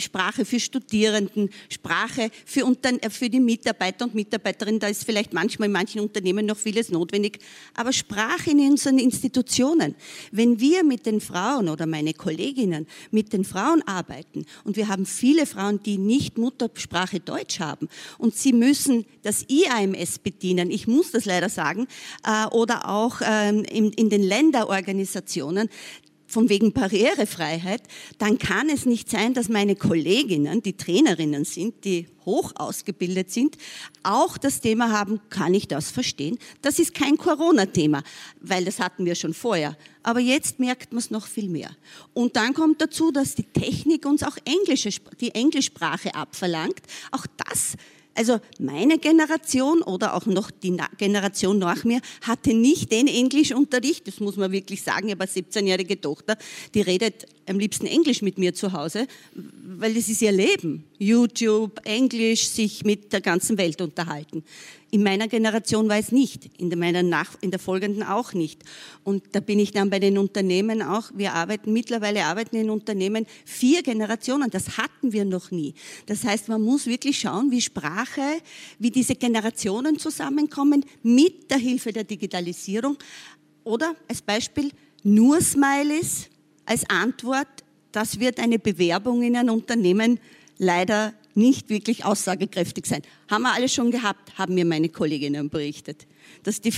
[0.00, 4.80] Sprache für Studierenden, Sprache für, äh, für die Mitarbeiter und Mitarbeiterinnen.
[4.80, 7.38] Da ist vielleicht manchmal in manchen Unternehmen noch vieles notwendig.
[7.74, 9.94] Aber Sprache in unseren Institutionen.
[10.32, 15.06] Wenn wir mit den Frauen oder meine Kolleginnen mit den Frauen arbeiten und wir haben
[15.06, 21.10] viele Frauen, die nicht Muttersprache Deutsch haben und sie müssen das IAMS bedienen, ich muss
[21.10, 21.86] das leider sagen,
[22.24, 25.68] äh, oder auch ähm, in den Länderorganisationen,
[26.30, 27.82] von wegen Barrierefreiheit,
[28.18, 33.56] dann kann es nicht sein, dass meine Kolleginnen, die Trainerinnen sind, die hoch ausgebildet sind,
[34.02, 36.38] auch das Thema haben, kann ich das verstehen?
[36.62, 38.02] Das ist kein Corona-Thema,
[38.40, 39.76] weil das hatten wir schon vorher.
[40.02, 41.70] Aber jetzt merkt man es noch viel mehr.
[42.14, 44.90] Und dann kommt dazu, dass die Technik uns auch englische,
[45.20, 46.80] die Englischsprache abverlangt.
[47.10, 47.76] Auch das
[48.14, 54.20] also meine Generation oder auch noch die Generation nach mir hatte nicht den Englischunterricht, das
[54.20, 55.08] muss man wirklich sagen.
[55.08, 56.36] Ich habe eine 17-jährige Tochter,
[56.74, 60.84] die redet am liebsten Englisch mit mir zu Hause, weil das ist ihr Leben.
[60.98, 64.44] YouTube, Englisch, sich mit der ganzen Welt unterhalten.
[64.92, 68.62] In meiner Generation war es nicht, in der, meiner nach, in der folgenden auch nicht.
[69.04, 73.26] Und da bin ich dann bei den Unternehmen auch, wir arbeiten, mittlerweile arbeiten in Unternehmen
[73.44, 75.74] vier Generationen, das hatten wir noch nie.
[76.06, 78.22] Das heißt, man muss wirklich schauen, wie Sprache,
[78.78, 82.96] wie diese Generationen zusammenkommen mit der Hilfe der Digitalisierung.
[83.62, 84.70] Oder als Beispiel
[85.02, 86.29] nur Smileys
[86.70, 87.48] als Antwort,
[87.90, 90.20] das wird eine Bewerbung in ein Unternehmen
[90.56, 93.02] leider nicht wirklich aussagekräftig sein.
[93.28, 96.06] Haben wir alles schon gehabt, haben mir meine Kolleginnen berichtet.
[96.44, 96.72] Dass die,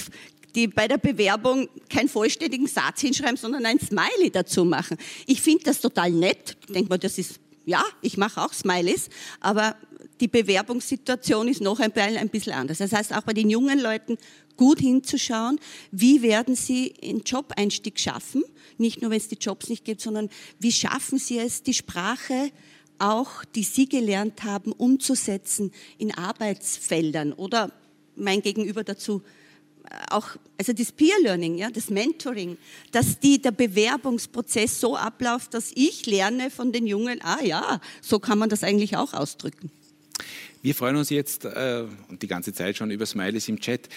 [0.55, 4.96] die bei der Bewerbung keinen vollständigen Satz hinschreiben, sondern ein Smiley dazu machen.
[5.26, 6.57] Ich finde das total nett.
[6.66, 9.76] Ich denke mal, das ist, ja, ich mache auch Smileys, aber
[10.22, 12.78] die Bewerbungssituation ist noch ein, ein bisschen anders.
[12.78, 14.16] Das heißt, auch bei den jungen Leuten
[14.56, 15.58] gut hinzuschauen,
[15.90, 18.44] wie werden sie einen Job-Einstieg schaffen,
[18.78, 22.50] nicht nur, wenn es die Jobs nicht gibt, sondern wie schaffen sie es, die Sprache
[22.98, 27.72] auch, die Sie gelernt haben, umzusetzen in Arbeitsfeldern oder
[28.14, 29.22] mein Gegenüber dazu
[29.84, 32.56] äh, auch, also das Peer Learning, ja, das Mentoring,
[32.92, 38.20] dass die, der Bewerbungsprozess so abläuft, dass ich lerne von den Jungen, ah ja, so
[38.20, 39.70] kann man das eigentlich auch ausdrücken.
[40.64, 43.88] Wir freuen uns jetzt äh, die ganze Zeit schon über Smileys im Chat.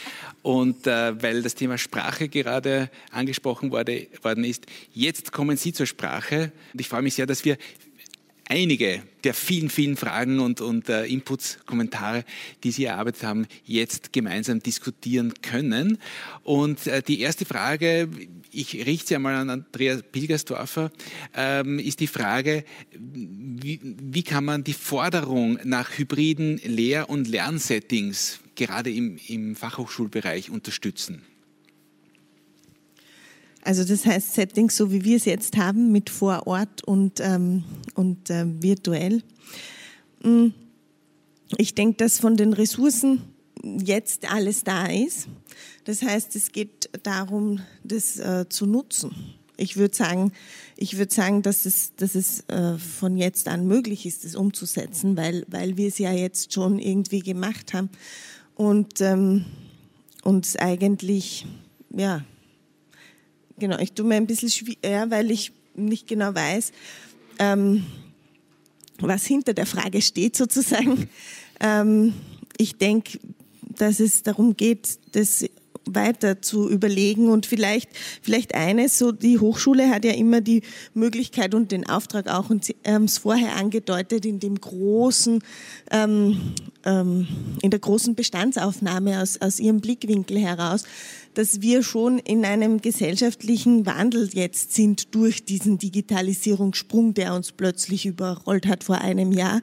[0.41, 5.85] Und äh, weil das Thema Sprache gerade angesprochen wurde, worden ist, jetzt kommen Sie zur
[5.85, 6.51] Sprache.
[6.73, 7.59] Und ich freue mich sehr, dass wir
[8.49, 12.25] einige der vielen, vielen Fragen und, und äh, Inputs, Kommentare,
[12.63, 15.99] die Sie erarbeitet haben, jetzt gemeinsam diskutieren können.
[16.43, 18.09] Und äh, die erste Frage,
[18.55, 20.91] ich richte sie einmal an Andreas Pilgersdorfer,
[21.35, 28.39] ähm, ist die Frage, wie, wie kann man die Forderung nach hybriden Lehr- und Lernsettings
[28.55, 31.23] gerade im, im Fachhochschulbereich unterstützen?
[33.61, 37.63] Also das heißt Settings, so wie wir es jetzt haben, mit vor Ort und, ähm,
[37.95, 39.23] und äh, virtuell.
[40.21, 40.49] Mm,
[41.57, 43.21] ich denke, dass von den Ressourcen
[43.63, 45.27] jetzt alles da ist.
[45.85, 49.15] Das heißt, es geht darum, das äh, zu nutzen.
[49.57, 50.33] Ich würde sagen,
[50.75, 55.15] ich würde sagen, dass es, dass es äh, von jetzt an möglich ist, das umzusetzen,
[55.15, 57.89] weil, weil wir es ja jetzt schon irgendwie gemacht haben
[58.55, 59.45] und ähm,
[60.23, 61.45] uns eigentlich,
[61.89, 62.25] ja,
[63.57, 66.71] Genau, ich tue mir ein bisschen schwer, weil ich nicht genau weiß,
[67.39, 67.85] ähm,
[68.99, 71.09] was hinter der Frage steht sozusagen.
[71.61, 72.13] Ähm,
[72.57, 73.17] ich denke,
[73.61, 75.45] dass es darum geht, das
[75.85, 77.89] weiter zu überlegen und vielleicht,
[78.21, 80.61] vielleicht eines, so die Hochschule hat ja immer die
[80.93, 85.43] Möglichkeit und den Auftrag auch, und Sie haben es vorher angedeutet, in dem großen,
[85.91, 86.53] ähm,
[86.85, 87.27] ähm,
[87.61, 90.83] in der großen Bestandsaufnahme aus, aus Ihrem Blickwinkel heraus,
[91.35, 98.05] dass wir schon in einem gesellschaftlichen Wandel jetzt sind durch diesen Digitalisierungssprung, der uns plötzlich
[98.05, 99.61] überrollt hat vor einem Jahr.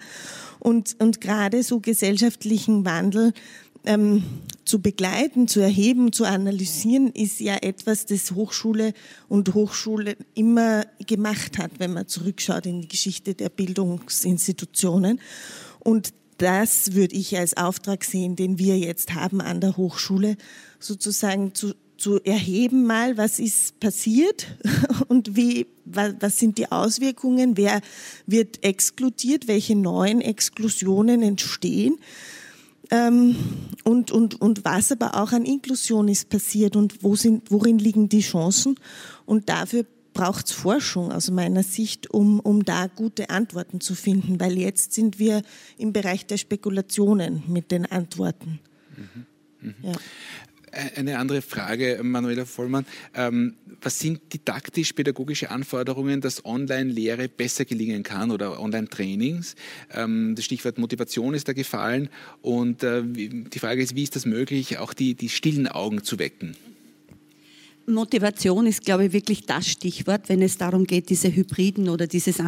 [0.59, 3.33] Und, und gerade so gesellschaftlichen Wandel
[3.85, 4.23] ähm,
[4.73, 8.95] zu begleiten, zu erheben, zu analysieren, ist ja etwas, das Hochschule
[9.29, 15.21] und Hochschule immer gemacht hat, wenn man zurückschaut in die Geschichte der Bildungsinstitutionen.
[15.79, 20.39] Und das würde ich als Auftrag sehen, den wir jetzt haben an der Hochschule,
[20.79, 24.57] sozusagen zu, zu erheben mal, was ist passiert
[25.09, 27.83] und wie, was, was sind die Auswirkungen, wer
[28.25, 31.99] wird exkludiert, welche neuen Exklusionen entstehen
[32.93, 33.35] ähm,
[33.85, 38.11] und, und, und was aber auch an Inklusion ist passiert und wo sind, worin liegen
[38.11, 38.77] die Chancen
[39.25, 44.39] und dafür braucht es Forschung aus meiner Sicht, um, um da gute Antworten zu finden,
[44.41, 45.43] weil jetzt sind wir
[45.79, 48.61] im Bereich der Spekulationen mit den Antworten.
[48.95, 49.27] Mhm.
[49.69, 49.75] Mhm.
[49.83, 49.93] Ja.
[50.73, 52.87] Eine andere Frage, Manuela Vollmann.
[53.15, 59.55] Ähm, was sind didaktisch-pädagogische Anforderungen, dass Online-Lehre besser gelingen kann oder Online-Trainings?
[59.93, 62.09] Ähm, das Stichwort Motivation ist da gefallen.
[62.41, 66.19] Und äh, die Frage ist, wie ist das möglich, auch die, die stillen Augen zu
[66.19, 66.57] wecken?
[67.87, 72.39] Motivation ist, glaube ich, wirklich das Stichwort, wenn es darum geht, diese Hybriden oder dieses,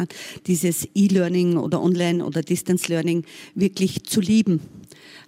[0.47, 4.61] dieses E-Learning oder Online- oder Distance-Learning wirklich zu lieben.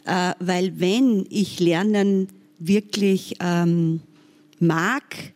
[0.05, 2.29] Äh, weil wenn ich Lernen
[2.59, 4.01] wirklich ähm,
[4.59, 5.33] mag,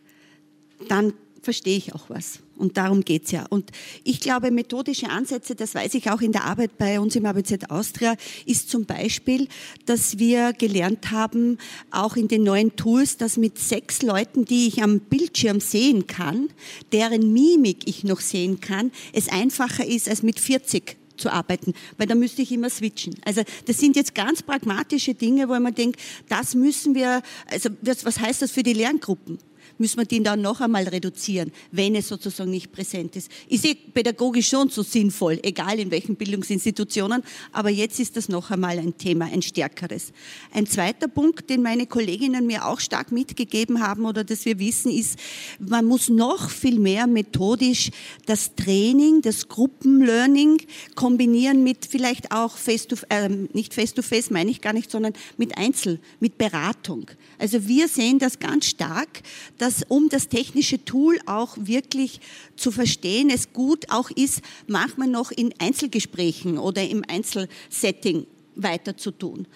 [0.88, 2.38] dann verstehe ich auch was.
[2.56, 3.44] Und darum geht es ja.
[3.48, 3.70] Und
[4.04, 7.70] ich glaube, methodische Ansätze, das weiß ich auch in der Arbeit bei uns im ABZ
[7.70, 8.14] Austria,
[8.46, 9.48] ist zum Beispiel,
[9.86, 11.58] dass wir gelernt haben,
[11.90, 16.50] auch in den neuen Tools, dass mit sechs Leuten, die ich am Bildschirm sehen kann,
[16.92, 22.06] deren Mimik ich noch sehen kann, es einfacher ist als mit 40 zu arbeiten, weil
[22.06, 23.14] da müsste ich immer switchen.
[23.24, 27.70] Also das sind jetzt ganz pragmatische Dinge, wo man denkt, das müssen wir, also
[28.02, 29.38] was heißt das für die Lerngruppen?
[29.82, 33.28] Müssen wir den dann noch einmal reduzieren, wenn es sozusagen nicht präsent ist.
[33.48, 38.52] Ich sehe pädagogisch schon so sinnvoll, egal in welchen Bildungsinstitutionen, aber jetzt ist das noch
[38.52, 40.12] einmal ein Thema, ein stärkeres.
[40.52, 44.92] Ein zweiter Punkt, den meine Kolleginnen mir auch stark mitgegeben haben oder das wir wissen,
[44.92, 45.18] ist,
[45.58, 47.90] man muss noch viel mehr methodisch
[48.26, 50.62] das Training, das Gruppenlearning
[50.94, 54.92] kombinieren mit vielleicht auch face to, äh, nicht face to face meine ich gar nicht,
[54.92, 57.10] sondern mit Einzel, mit Beratung.
[57.38, 59.22] Also wir sehen das ganz stark,
[59.58, 62.20] dass um das technische Tool auch wirklich
[62.56, 69.10] zu verstehen, es gut auch ist, manchmal noch in Einzelgesprächen oder im Einzelsetting weiter zu
[69.10, 69.46] tun.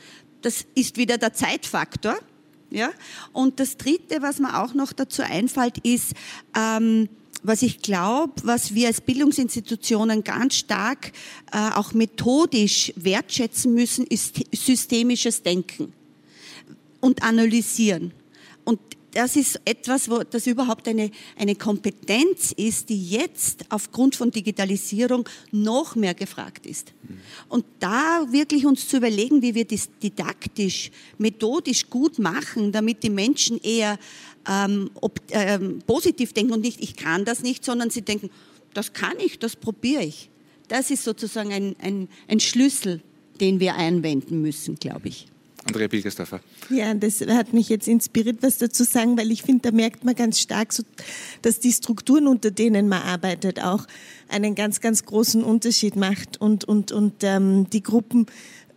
[0.43, 2.19] Das ist wieder der Zeitfaktor.
[2.71, 2.91] Ja?
[3.33, 6.13] Und das Dritte, was mir auch noch dazu einfällt, ist,
[6.57, 7.09] ähm,
[7.43, 11.13] was ich glaube, was wir als Bildungsinstitutionen ganz stark
[11.53, 15.93] äh, auch methodisch wertschätzen müssen, ist systemisches Denken
[17.01, 18.13] und analysieren.
[18.65, 18.81] Und
[19.17, 25.27] das ist etwas, wo das überhaupt eine, eine Kompetenz ist, die jetzt aufgrund von Digitalisierung
[25.53, 26.93] noch mehr gefragt ist.
[27.49, 33.09] Und da wirklich uns zu überlegen, wie wir das didaktisch, methodisch gut machen, damit die
[33.09, 33.99] Menschen eher
[34.47, 38.29] ähm, ob, ähm, positiv denken und nicht, ich kann das nicht, sondern sie denken,
[38.75, 40.29] das kann ich, das probiere ich.
[40.69, 43.01] Das ist sozusagen ein, ein, ein Schlüssel,
[43.41, 45.27] den wir einwenden müssen, glaube ich.
[45.67, 46.41] Andrea Pilgersdorfer.
[46.71, 50.15] Ja, das hat mich jetzt inspiriert, was dazu sagen, weil ich finde, da merkt man
[50.15, 50.85] ganz stark, so,
[51.43, 53.87] dass die Strukturen, unter denen man arbeitet, auch
[54.29, 58.27] einen ganz, ganz großen Unterschied macht und, und, und ähm, die Gruppen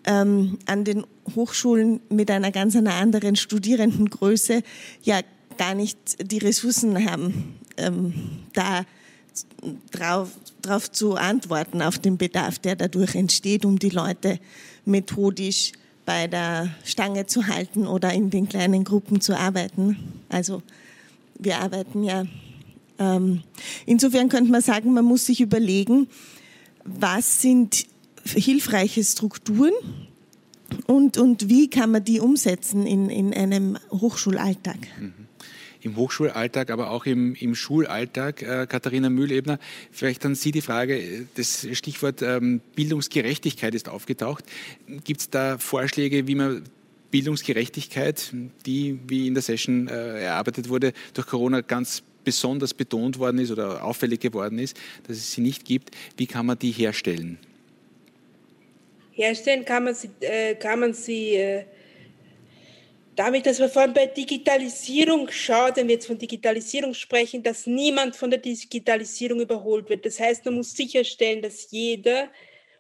[0.06, 4.64] ähm, an den Hochschulen mit einer ganz einer anderen Studierendengröße
[5.04, 5.22] ja
[5.58, 5.98] gar nicht
[6.32, 8.14] die Ressourcen haben, ähm,
[8.54, 8.86] da
[9.92, 14.40] drauf, drauf zu antworten auf den Bedarf, der dadurch entsteht, um die Leute
[14.86, 15.74] methodisch
[16.10, 19.96] bei der Stange zu halten oder in den kleinen Gruppen zu arbeiten.
[20.28, 20.64] Also
[21.38, 22.26] wir arbeiten ja.
[22.98, 23.44] Ähm,
[23.86, 26.08] insofern könnte man sagen, man muss sich überlegen,
[26.84, 27.86] was sind
[28.26, 29.72] hilfreiche Strukturen
[30.88, 34.80] und, und wie kann man die umsetzen in, in einem Hochschulalltag.
[35.00, 35.19] Mhm
[35.82, 38.42] im Hochschulalltag, aber auch im, im Schulalltag.
[38.42, 39.60] Äh, Katharina Mühlebner,
[39.92, 44.44] vielleicht an Sie die Frage, das Stichwort ähm, Bildungsgerechtigkeit ist aufgetaucht.
[45.04, 46.64] Gibt es da Vorschläge, wie man
[47.12, 48.34] Bildungsgerechtigkeit,
[48.66, 53.50] die, wie in der Session äh, erarbeitet wurde, durch Corona ganz besonders betont worden ist
[53.50, 54.78] oder auffällig geworden ist,
[55.08, 57.40] dass es sie nicht gibt, wie kann man die herstellen?
[59.14, 61.64] Herstellen kann man sie, äh, kann man sie äh
[63.20, 67.68] damit, dass wir vor allem bei Digitalisierung schauen, wenn wir jetzt von Digitalisierung sprechen, dass
[67.68, 70.06] niemand von der Digitalisierung überholt wird.
[70.06, 72.32] Das heißt, man muss sicherstellen, dass jeder,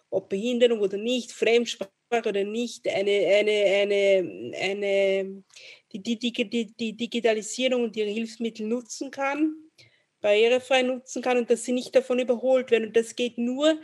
[0.10, 1.92] ob Behinderung oder nicht, Fremdsprache
[2.26, 5.44] oder nicht, eine, eine, eine, eine,
[5.92, 9.54] die, die, die, die Digitalisierung und ihre Hilfsmittel nutzen kann,
[10.22, 12.88] barrierefrei nutzen kann und dass sie nicht davon überholt werden.
[12.88, 13.78] Und das geht nur,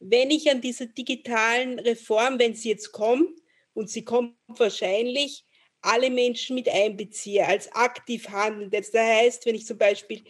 [0.00, 3.40] wenn ich an dieser digitalen Reform, wenn sie jetzt kommt,
[3.72, 5.46] und sie kommt wahrscheinlich,
[5.84, 8.72] alle Menschen mit einbeziehe, als aktiv handelnd.
[8.74, 10.22] Das heißt, wenn ich zum Beispiel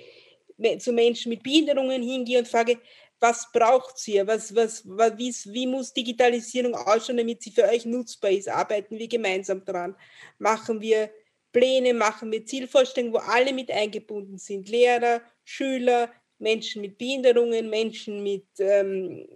[0.78, 2.78] zu Menschen mit Behinderungen hingehe und frage,
[3.20, 4.26] was braucht ihr?
[4.26, 8.48] Was, was, wie, wie muss Digitalisierung ausschauen, damit sie für euch nutzbar ist?
[8.48, 9.96] Arbeiten wir gemeinsam dran?
[10.38, 11.10] Machen wir
[11.52, 14.68] Pläne, machen wir Zielvorstellungen, wo alle mit eingebunden sind?
[14.68, 19.26] Lehrer, Schüler, Menschen mit Behinderungen, Menschen mit, ähm,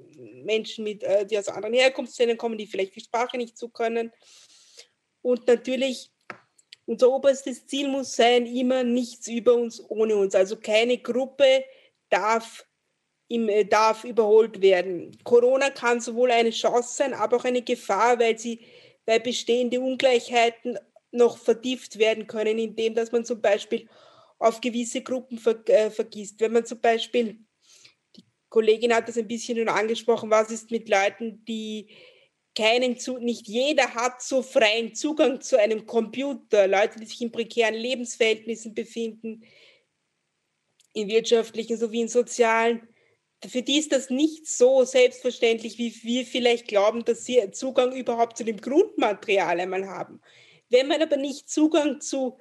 [0.44, 4.12] Menschen mit, äh, die aus anderen Herkunftsländern kommen, die vielleicht die Sprache nicht so können.
[5.22, 6.10] Und natürlich,
[6.86, 10.34] unser oberstes Ziel muss sein, immer nichts über uns ohne uns.
[10.34, 11.64] Also keine Gruppe
[12.08, 12.66] darf,
[13.28, 15.16] im, äh, darf überholt werden.
[15.24, 18.60] Corona kann sowohl eine Chance sein, aber auch eine Gefahr, weil, sie,
[19.06, 20.78] weil bestehende Ungleichheiten
[21.10, 23.88] noch vertieft werden können, indem dass man zum Beispiel
[24.38, 26.40] auf gewisse Gruppen ver, äh, vergisst.
[26.40, 27.38] Wenn man zum Beispiel,
[28.16, 31.88] die Kollegin hat das ein bisschen schon angesprochen, was ist mit Leuten, die
[32.58, 36.66] keinen zu, nicht jeder hat so freien Zugang zu einem Computer.
[36.66, 39.44] Leute, die sich in prekären Lebensverhältnissen befinden,
[40.92, 42.88] in wirtschaftlichen sowie in sozialen.
[43.46, 48.36] Für die ist das nicht so selbstverständlich, wie wir vielleicht glauben, dass sie Zugang überhaupt
[48.36, 50.20] zu dem Grundmaterial einmal haben.
[50.68, 52.38] Wenn man aber nicht Zugang zu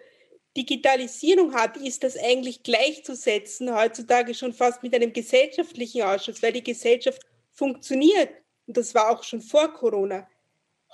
[0.58, 6.64] Digitalisierung hat, ist das eigentlich gleichzusetzen, heutzutage schon fast mit einem gesellschaftlichen Ausschuss, weil die
[6.64, 8.32] Gesellschaft funktioniert
[8.68, 10.28] und das war auch schon vor Corona,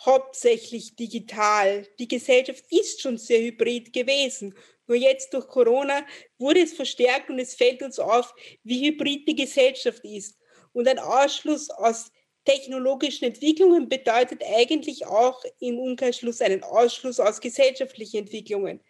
[0.06, 1.88] hauptsächlich digital.
[2.00, 4.56] Die Gesellschaft ist schon sehr hybrid gewesen.
[4.88, 6.06] Nur jetzt durch Corona
[6.38, 10.38] wurde es verstärkt und es fällt uns auf, wie hybrid die Gesellschaft ist.
[10.74, 12.12] Und ein Ausschluss aus
[12.46, 18.82] technologischen Entwicklungen bedeutet eigentlich auch im Umkehrschluss einen Ausschluss aus gesellschaftlichen Entwicklungen.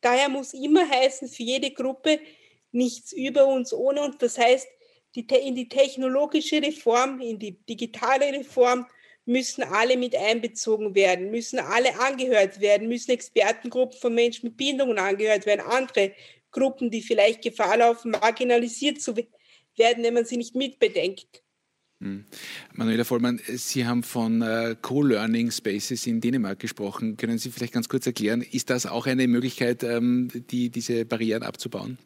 [0.00, 2.20] Daher muss immer heißen, für jede Gruppe
[2.72, 4.18] nichts über uns, ohne uns.
[4.18, 4.68] Das heißt,
[5.14, 8.86] die, in die technologische Reform, in die digitale Reform
[9.26, 14.98] müssen alle mit einbezogen werden, müssen alle angehört werden, müssen Expertengruppen von Menschen mit Behinderungen
[14.98, 16.12] angehört werden, andere
[16.50, 19.14] Gruppen, die vielleicht Gefahr laufen, marginalisiert zu
[19.76, 21.42] werden, wenn man sie nicht mitbedenkt.
[22.00, 22.24] Hm.
[22.72, 27.18] Manuela Vollmann, Sie haben von äh, Co-Learning Spaces in Dänemark gesprochen.
[27.18, 31.42] Können Sie vielleicht ganz kurz erklären, ist das auch eine Möglichkeit, ähm, die, diese Barrieren
[31.42, 31.98] abzubauen?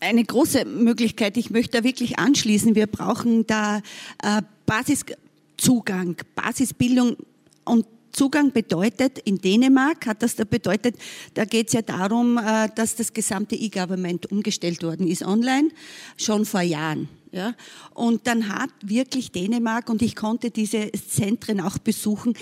[0.00, 1.36] Eine große Möglichkeit.
[1.36, 2.74] Ich möchte da wirklich anschließen.
[2.74, 3.78] Wir brauchen da
[4.22, 7.16] äh, Basiszugang, Basisbildung
[7.64, 10.96] und Zugang bedeutet, in Dänemark hat das da bedeutet,
[11.34, 15.68] da geht es ja darum, äh, dass das gesamte E-Government umgestellt worden ist online,
[16.16, 17.08] schon vor Jahren.
[17.32, 17.54] Ja?
[17.94, 22.34] Und dann hat wirklich Dänemark, und ich konnte diese Zentren auch besuchen,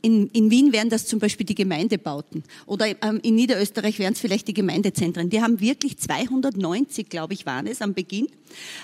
[0.00, 4.20] in, in Wien wären das zum Beispiel die Gemeindebauten oder ähm, in Niederösterreich wären es
[4.20, 5.30] vielleicht die Gemeindezentren.
[5.30, 8.28] Die haben wirklich 290, glaube ich, waren es am Beginn,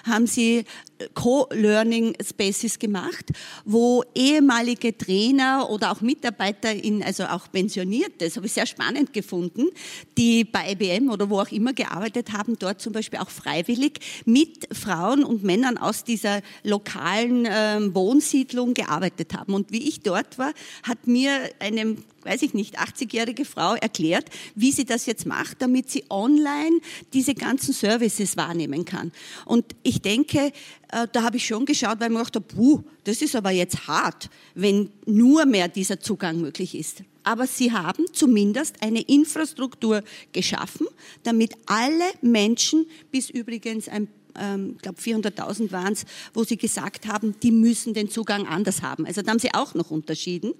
[0.05, 0.65] haben sie
[1.14, 3.26] Co-Learning Spaces gemacht,
[3.64, 9.12] wo ehemalige Trainer oder auch Mitarbeiter in, also auch Pensionierte, das habe ich sehr spannend
[9.12, 9.68] gefunden,
[10.16, 14.68] die bei IBM oder wo auch immer gearbeitet haben, dort zum Beispiel auch freiwillig mit
[14.76, 19.55] Frauen und Männern aus dieser lokalen äh, Wohnsiedlung gearbeitet haben.
[19.55, 21.30] Und wie ich dort war, hat mir
[21.61, 21.96] eine
[22.29, 26.81] weiß ich nicht, 80-jährige Frau erklärt, wie sie das jetzt macht, damit sie online
[27.12, 29.12] diese ganzen Services wahrnehmen kann.
[29.47, 30.53] Und ich denke,
[30.93, 34.29] äh, da habe ich schon geschaut, weil mir gedacht puh, das ist aber jetzt hart,
[34.55, 37.03] wenn nur mehr dieser Zugang möglich ist.
[37.24, 40.03] Aber sie haben zumindest eine Infrastruktur
[40.33, 40.87] geschaffen,
[41.24, 46.05] damit alle Menschen, bis übrigens ein ich glaube 400.000 waren es,
[46.35, 49.07] wo sie gesagt haben, die müssen den Zugang anders haben.
[49.07, 50.55] Also da haben sie auch noch unterschieden.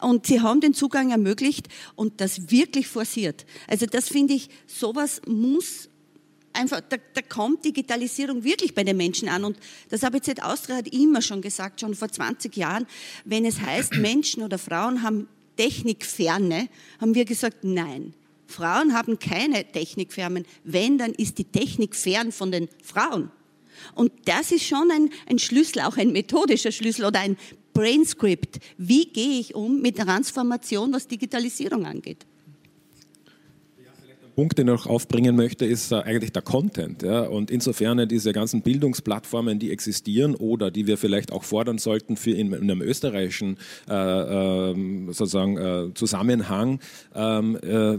[0.00, 3.46] Und sie haben den Zugang ermöglicht und das wirklich forciert.
[3.68, 5.88] Also das finde ich, sowas muss
[6.52, 9.44] einfach, da, da, kommt Digitalisierung wirklich bei den Menschen an.
[9.44, 9.58] Und
[9.88, 12.86] das jetzt Austria hat immer schon gesagt, schon vor 20 Jahren,
[13.24, 16.68] wenn es heißt, Menschen oder Frauen haben Technikferne,
[17.00, 18.14] haben wir gesagt, nein.
[18.50, 20.44] Frauen haben keine Technikfirmen.
[20.64, 23.30] Wenn, dann ist die Technik fern von den Frauen.
[23.94, 27.36] Und das ist schon ein, ein Schlüssel, auch ein methodischer Schlüssel oder ein
[27.72, 28.58] Brainscript.
[28.76, 32.26] Wie gehe ich um mit Transformation, was Digitalisierung angeht?
[34.40, 37.02] Punkt, den ich noch aufbringen möchte, ist äh, eigentlich der Content.
[37.02, 42.30] Und insofern diese ganzen Bildungsplattformen, die existieren oder die wir vielleicht auch fordern sollten für
[42.30, 44.74] in, in einem österreichischen äh, äh,
[45.08, 46.80] sozusagen äh, Zusammenhang,
[47.14, 47.98] ähm, äh,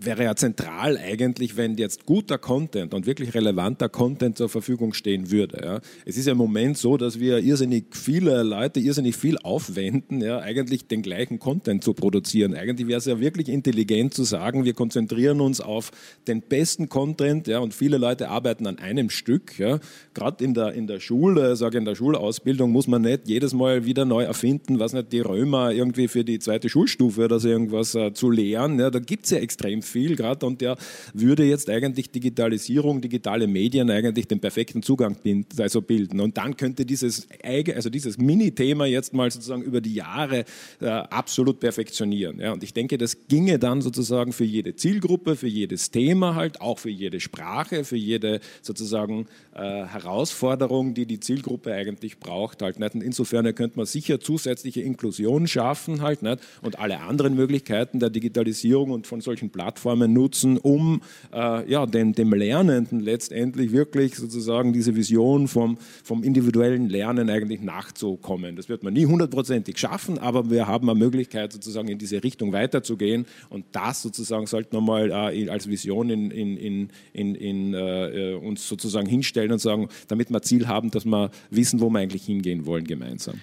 [0.00, 5.30] wäre ja zentral eigentlich, wenn jetzt guter Content und wirklich relevanter Content zur Verfügung stehen
[5.30, 5.60] würde.
[5.62, 5.80] Ja.
[6.04, 10.38] Es ist ja im Moment so, dass wir irrsinnig viele Leute irrsinnig viel aufwenden, ja,
[10.38, 12.54] eigentlich den gleichen Content zu produzieren.
[12.54, 15.90] Eigentlich wäre es ja wirklich intelligent zu sagen, wir konzentrieren uns auf
[16.26, 19.58] den besten Content ja, und viele Leute arbeiten an einem Stück.
[19.58, 19.80] Ja.
[20.14, 23.84] Gerade in der, in der Schule, sage in der Schulausbildung, muss man nicht jedes Mal
[23.84, 27.94] wieder neu erfinden, was nicht die Römer irgendwie für die zweite Schulstufe oder so irgendwas
[27.94, 28.78] äh, zu lehren.
[28.78, 28.90] Ja.
[28.90, 30.76] Da gibt es ja extrem viel gerade und der
[31.14, 35.16] würde jetzt eigentlich Digitalisierung, digitale Medien eigentlich den perfekten Zugang
[35.58, 36.20] also bilden.
[36.20, 40.44] Und dann könnte dieses, also dieses Mini-Thema jetzt mal sozusagen über die Jahre
[40.80, 42.40] äh, absolut perfektionieren.
[42.40, 46.60] Ja, und ich denke, das ginge dann sozusagen für jede Zielgruppe, für jedes Thema halt,
[46.60, 52.78] auch für jede Sprache, für jede sozusagen äh, Herausforderung, die die Zielgruppe eigentlich braucht halt
[52.78, 52.94] nicht.
[52.94, 58.10] Und insofern könnte man sicher zusätzliche Inklusion schaffen halt nicht und alle anderen Möglichkeiten der
[58.10, 61.00] Digitalisierung und von solchen Plattformen Plattformen nutzen, um
[61.32, 67.60] äh, ja, den, dem Lernenden letztendlich wirklich sozusagen diese Vision vom, vom individuellen Lernen eigentlich
[67.60, 68.56] nachzukommen.
[68.56, 72.52] Das wird man nie hundertprozentig schaffen, aber wir haben eine Möglichkeit sozusagen in diese Richtung
[72.52, 77.74] weiterzugehen und das sozusagen sollten wir mal äh, als Vision in, in, in, in, in
[77.74, 82.00] äh, uns sozusagen hinstellen und sagen, damit wir Ziel haben, dass wir wissen, wo wir
[82.00, 83.40] eigentlich hingehen wollen gemeinsam.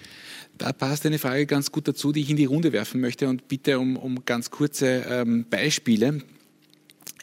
[0.58, 3.48] Da passt eine Frage ganz gut dazu, die ich in die Runde werfen möchte und
[3.48, 6.22] bitte um, um ganz kurze ähm, Beispiele.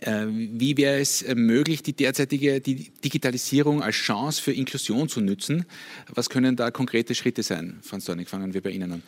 [0.01, 5.21] Äh, wie wäre es äh, möglich, die derzeitige die Digitalisierung als Chance für Inklusion zu
[5.21, 5.65] nutzen?
[6.13, 7.79] Was können da konkrete Schritte sein?
[7.81, 9.03] Franz Dornig, fangen wir bei Ihnen an.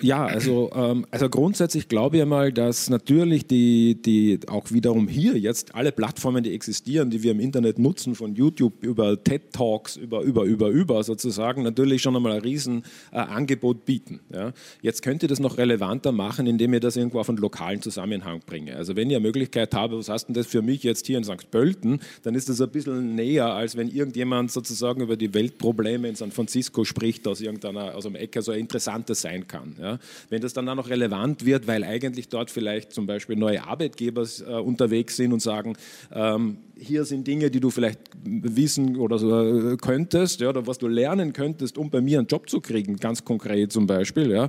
[0.00, 5.36] Ja, also, ähm, also grundsätzlich glaube ich einmal, dass natürlich die, die auch wiederum hier
[5.36, 9.96] jetzt alle Plattformen, die existieren, die wir im Internet nutzen, von YouTube über TED Talks,
[9.96, 14.20] über, über, über, über sozusagen, natürlich schon einmal ein riesen äh, bieten.
[14.32, 14.52] Ja.
[14.82, 18.40] Jetzt könnt ihr das noch relevanter machen, indem ihr das irgendwo auf einen lokalen Zusammenhang
[18.46, 18.76] bringe.
[18.76, 21.24] Also wenn ihr eine Möglichkeit habt, was heißt denn das für mich jetzt hier in
[21.24, 21.50] St.
[21.50, 26.14] Pölten, dann ist das ein bisschen näher, als wenn irgendjemand sozusagen über die Weltprobleme in
[26.14, 29.74] San Francisco spricht, aus irgendeiner, aus einem Ecke so ein interessantes sein kann.
[29.80, 29.87] Ja.
[30.28, 34.26] Wenn das dann auch noch relevant wird, weil eigentlich dort vielleicht zum Beispiel neue Arbeitgeber
[34.46, 35.76] äh, unterwegs sind und sagen,
[36.12, 40.78] ähm, hier sind Dinge, die du vielleicht wissen oder so äh, könntest, ja, oder was
[40.78, 44.48] du lernen könntest, um bei mir einen Job zu kriegen, ganz konkret zum Beispiel, ja,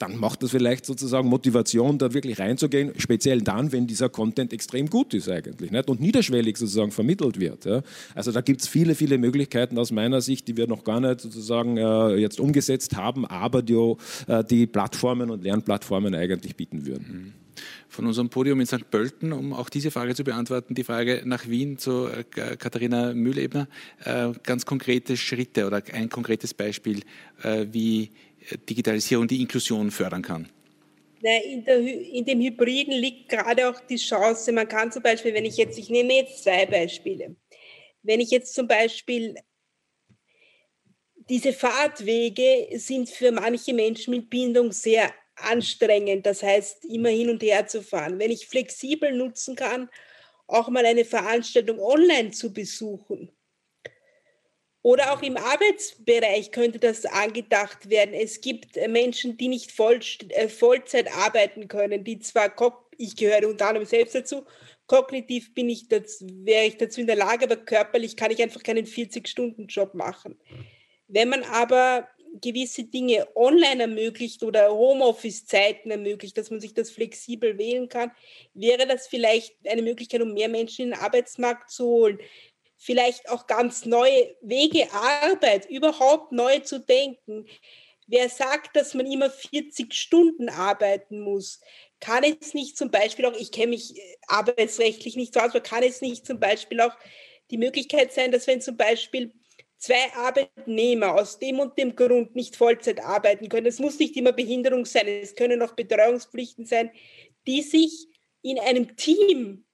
[0.00, 4.88] dann macht das vielleicht sozusagen Motivation, da wirklich reinzugehen, speziell dann, wenn dieser Content extrem
[4.88, 5.88] gut ist eigentlich nicht?
[5.90, 7.66] und niederschwellig sozusagen vermittelt wird.
[7.66, 7.82] Ja?
[8.14, 11.20] Also da gibt es viele, viele Möglichkeiten aus meiner Sicht, die wir noch gar nicht
[11.20, 13.74] sozusagen äh, jetzt umgesetzt haben, aber die,
[14.26, 17.06] äh, die Plattformen und Lernplattformen eigentlich bieten würden.
[17.12, 17.40] Mhm
[17.88, 18.90] von unserem Podium in St.
[18.90, 22.24] Pölten, um auch diese Frage zu beantworten, die Frage nach Wien zu äh,
[22.56, 23.68] Katharina Mühlebner.
[24.04, 27.02] Äh, ganz konkrete Schritte oder ein konkretes Beispiel,
[27.42, 28.10] äh, wie
[28.58, 30.48] Digitalisierung die Inklusion fördern kann?
[31.22, 35.44] In, der, in, dem Hybriden liegt gerade auch die Chance, man kann zum Beispiel, wenn
[35.44, 37.36] ich jetzt, ich nehme jetzt zwei Beispiele,
[38.02, 39.34] wenn ich jetzt zum Beispiel
[41.28, 47.42] diese Fahrtwege sind für manche Menschen mit Bindung sehr anstrengend, das heißt immer hin und
[47.42, 48.18] her zu fahren.
[48.18, 49.88] Wenn ich flexibel nutzen kann,
[50.46, 53.30] auch mal eine Veranstaltung online zu besuchen,
[54.82, 58.14] oder auch im Arbeitsbereich könnte das angedacht werden.
[58.14, 60.00] Es gibt äh, Menschen, die nicht voll,
[60.30, 62.54] äh, Vollzeit arbeiten können, die zwar,
[62.96, 64.46] ich gehöre unter anderem selbst dazu,
[64.86, 68.62] kognitiv bin ich dazu, wäre ich dazu in der Lage, aber körperlich kann ich einfach
[68.62, 70.38] keinen 40-Stunden-Job machen.
[71.08, 72.08] Wenn man aber
[72.40, 78.12] gewisse Dinge online ermöglicht oder Homeoffice-Zeiten ermöglicht, dass man sich das flexibel wählen kann,
[78.54, 82.18] wäre das vielleicht eine Möglichkeit, um mehr Menschen in den Arbeitsmarkt zu holen
[82.80, 87.46] vielleicht auch ganz neue Wege, Arbeit überhaupt neu zu denken.
[88.06, 91.60] Wer sagt, dass man immer 40 Stunden arbeiten muss,
[92.00, 95.60] kann es nicht zum Beispiel auch, ich kenne mich äh, arbeitsrechtlich nicht so aus, aber
[95.60, 96.96] kann es nicht zum Beispiel auch
[97.50, 99.34] die Möglichkeit sein, dass wenn zum Beispiel
[99.76, 104.32] zwei Arbeitnehmer aus dem und dem Grund nicht Vollzeit arbeiten können, es muss nicht immer
[104.32, 106.90] Behinderung sein, es können auch Betreuungspflichten sein,
[107.46, 108.08] die sich
[108.40, 109.66] in einem Team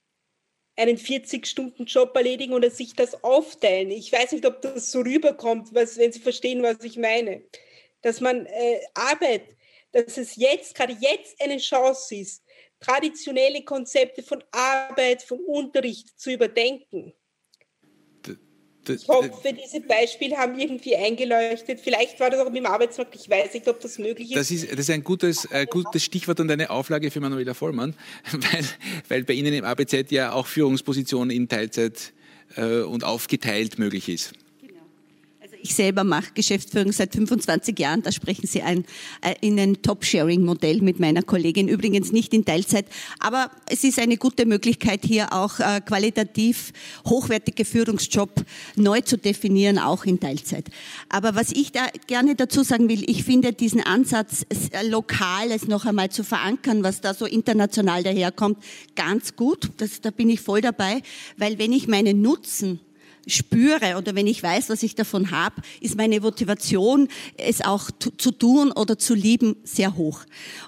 [0.77, 3.89] einen 40-Stunden-Job erledigen oder sich das aufteilen.
[3.91, 7.43] Ich weiß nicht, ob das so rüberkommt, was, wenn Sie verstehen, was ich meine.
[8.01, 9.55] Dass man äh, Arbeit,
[9.91, 12.43] dass es jetzt, gerade jetzt eine Chance ist,
[12.79, 17.13] traditionelle Konzepte von Arbeit, von Unterricht zu überdenken.
[18.89, 21.79] Ich hoffe, diese Beispiele haben irgendwie eingeleuchtet.
[21.81, 23.15] Vielleicht war das auch mit dem Arbeitsmarkt.
[23.15, 24.37] Ich weiß nicht, ob das möglich ist.
[24.37, 27.95] Das ist, das ist ein gutes, äh, gutes Stichwort und eine Auflage für Manuela Vollmann,
[28.31, 28.65] weil,
[29.07, 32.13] weil bei Ihnen im ABZ ja auch Führungspositionen in Teilzeit
[32.55, 34.33] äh, und aufgeteilt möglich ist.
[35.61, 38.01] Ich selber mache Geschäftsführung seit 25 Jahren.
[38.03, 38.85] Da sprechen Sie ein,
[39.21, 41.67] äh, in ein Top-Sharing-Modell mit meiner Kollegin.
[41.67, 42.85] Übrigens nicht in Teilzeit.
[43.19, 46.73] Aber es ist eine gute Möglichkeit, hier auch äh, qualitativ
[47.05, 48.45] hochwertige Führungsjob
[48.75, 50.69] neu zu definieren, auch in Teilzeit.
[51.09, 55.67] Aber was ich da gerne dazu sagen will, ich finde diesen Ansatz, äh, lokal es
[55.67, 58.57] noch einmal zu verankern, was da so international daherkommt,
[58.95, 59.69] ganz gut.
[59.77, 61.01] Das, da bin ich voll dabei.
[61.37, 62.79] Weil wenn ich meinen Nutzen
[63.27, 67.07] spüre oder wenn ich weiß, was ich davon habe, ist meine Motivation,
[67.37, 70.21] es auch zu tun oder zu lieben, sehr hoch.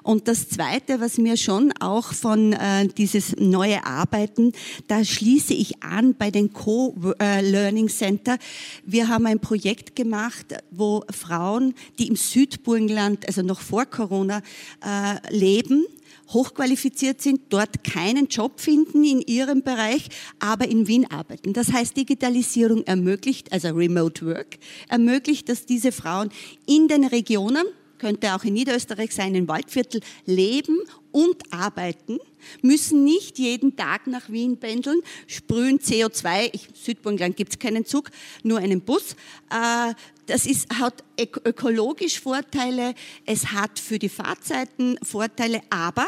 [0.04, 4.54] Und das Zweite, was mir schon auch von äh, dieses neue Arbeiten,
[4.88, 8.38] da schließe ich an bei den Co-Learning Center.
[8.86, 14.42] Wir haben ein Projekt gemacht, wo Frauen, die im Südburgenland, also noch vor Corona,
[14.84, 15.86] äh, leben,
[16.30, 20.10] hochqualifiziert sind, dort keinen Job finden in ihrem Bereich,
[20.40, 21.54] aber in Wien arbeiten.
[21.54, 24.58] Das heißt, Digitalisierung ermöglicht, also Remote Work,
[24.88, 26.30] ermöglicht, dass diese Frauen
[26.66, 27.64] in den Regionen,
[27.98, 30.78] könnte auch in Niederösterreich sein, in Waldviertel, leben
[31.12, 32.18] und arbeiten,
[32.62, 38.10] müssen nicht jeden Tag nach Wien pendeln, sprühen CO2, ich, Südburgenland gibt es keinen Zug,
[38.44, 39.16] nur einen Bus.
[39.52, 39.94] Äh,
[40.30, 42.94] das ist, hat ökologisch Vorteile,
[43.26, 46.06] es hat für die Fahrzeiten Vorteile, aber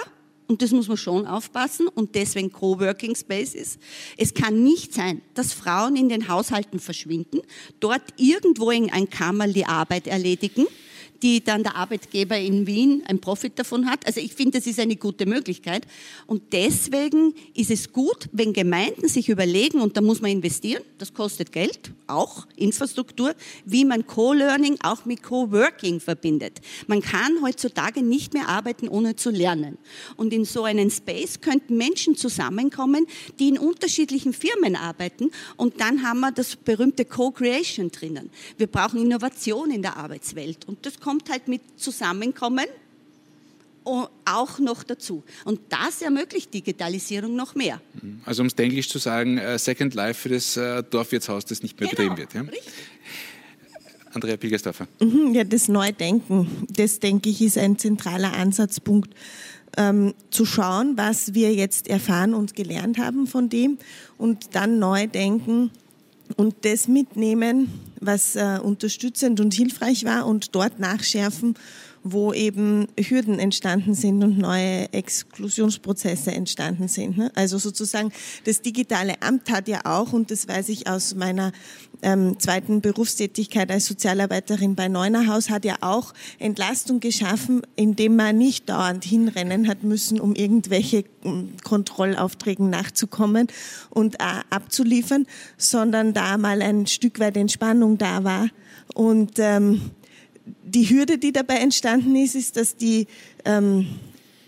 [0.47, 3.79] und das muss man schon aufpassen und deswegen Coworking Spaces.
[4.17, 7.39] Es kann nicht sein, dass Frauen in den Haushalten verschwinden,
[7.79, 10.67] dort irgendwo in ein Kammerl die Arbeit erledigen
[11.21, 14.05] die dann der Arbeitgeber in Wien einen Profit davon hat.
[14.05, 15.85] Also ich finde, das ist eine gute Möglichkeit.
[16.27, 21.13] Und deswegen ist es gut, wenn Gemeinden sich überlegen, und da muss man investieren, das
[21.13, 26.59] kostet Geld, auch Infrastruktur, wie man Co-Learning auch mit Co-Working verbindet.
[26.87, 29.77] Man kann heutzutage nicht mehr arbeiten, ohne zu lernen.
[30.17, 33.05] Und in so einem Space könnten Menschen zusammenkommen,
[33.39, 35.31] die in unterschiedlichen Firmen arbeiten.
[35.57, 38.29] Und dann haben wir das berühmte Co-Creation drinnen.
[38.57, 40.67] Wir brauchen Innovation in der Arbeitswelt.
[40.67, 42.65] Und das kommt kommt halt mit Zusammenkommen
[43.83, 45.23] auch noch dazu.
[45.43, 47.81] Und das ermöglicht Digitalisierung noch mehr.
[48.23, 51.77] Also um es englisch zu sagen, uh, Second Life für das uh, Dorfwirtshaus, das nicht
[51.79, 52.33] mehr genau, betrieben wird.
[52.33, 52.41] Ja?
[52.41, 52.73] Richtig.
[54.13, 54.87] Andrea Pilgersdorfer.
[55.01, 59.13] Mhm, ja, das Neudenken, das denke ich, ist ein zentraler Ansatzpunkt.
[59.75, 63.77] Ähm, zu schauen, was wir jetzt erfahren und gelernt haben von dem
[64.17, 65.71] und dann neu denken,
[66.33, 71.55] und das mitnehmen, was äh, unterstützend und hilfreich war und dort nachschärfen
[72.03, 77.17] wo eben Hürden entstanden sind und neue Exklusionsprozesse entstanden sind.
[77.17, 77.31] Ne?
[77.35, 78.11] Also sozusagen
[78.45, 81.51] das digitale Amt hat ja auch, und das weiß ich aus meiner
[82.01, 88.69] ähm, zweiten Berufstätigkeit als Sozialarbeiterin bei Neunerhaus, hat ja auch Entlastung geschaffen, indem man nicht
[88.69, 93.47] dauernd hinrennen hat müssen, um irgendwelche ähm, Kontrollaufträgen nachzukommen
[93.91, 95.27] und äh, abzuliefern,
[95.57, 98.47] sondern da mal ein Stück weit Entspannung da war
[98.95, 99.91] und ähm,
[100.63, 103.07] die Hürde, die dabei entstanden ist, ist, dass die
[103.45, 103.87] ähm,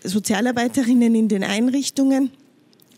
[0.02, 2.30] Sozialarbeiterinnen in den Einrichtungen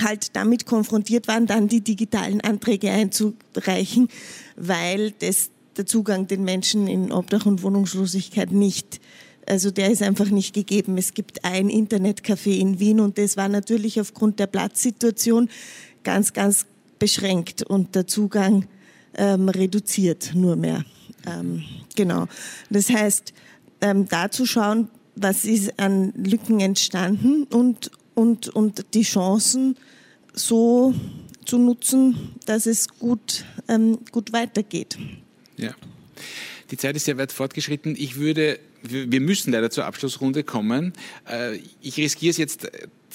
[0.03, 4.09] halt damit konfrontiert waren, dann die digitalen Anträge einzureichen,
[4.57, 9.01] weil das, der Zugang den Menschen in Obdach und Wohnungslosigkeit nicht,
[9.47, 10.99] also der ist einfach nicht gegeben.
[10.99, 15.49] Es gibt ein Internetcafé in Wien und das war natürlich aufgrund der Platzsituation
[16.03, 16.67] ganz, ganz
[16.99, 18.67] beschränkt und der Zugang
[19.17, 20.85] ähm, reduziert nur mehr.
[21.27, 21.65] Ähm,
[21.95, 22.27] genau.
[22.71, 23.33] Das heißt,
[23.81, 29.77] ähm, da zu schauen, was ist an Lücken entstanden und, und, und die Chancen
[30.33, 30.95] so
[31.45, 34.99] zu nutzen, dass es gut, ähm, gut weitergeht.
[35.57, 35.75] Ja.
[36.71, 37.95] Die Zeit ist sehr weit fortgeschritten.
[37.97, 40.93] Ich würde, wir müssen leider zur Abschlussrunde kommen.
[41.31, 42.71] Äh, ich riskiere es jetzt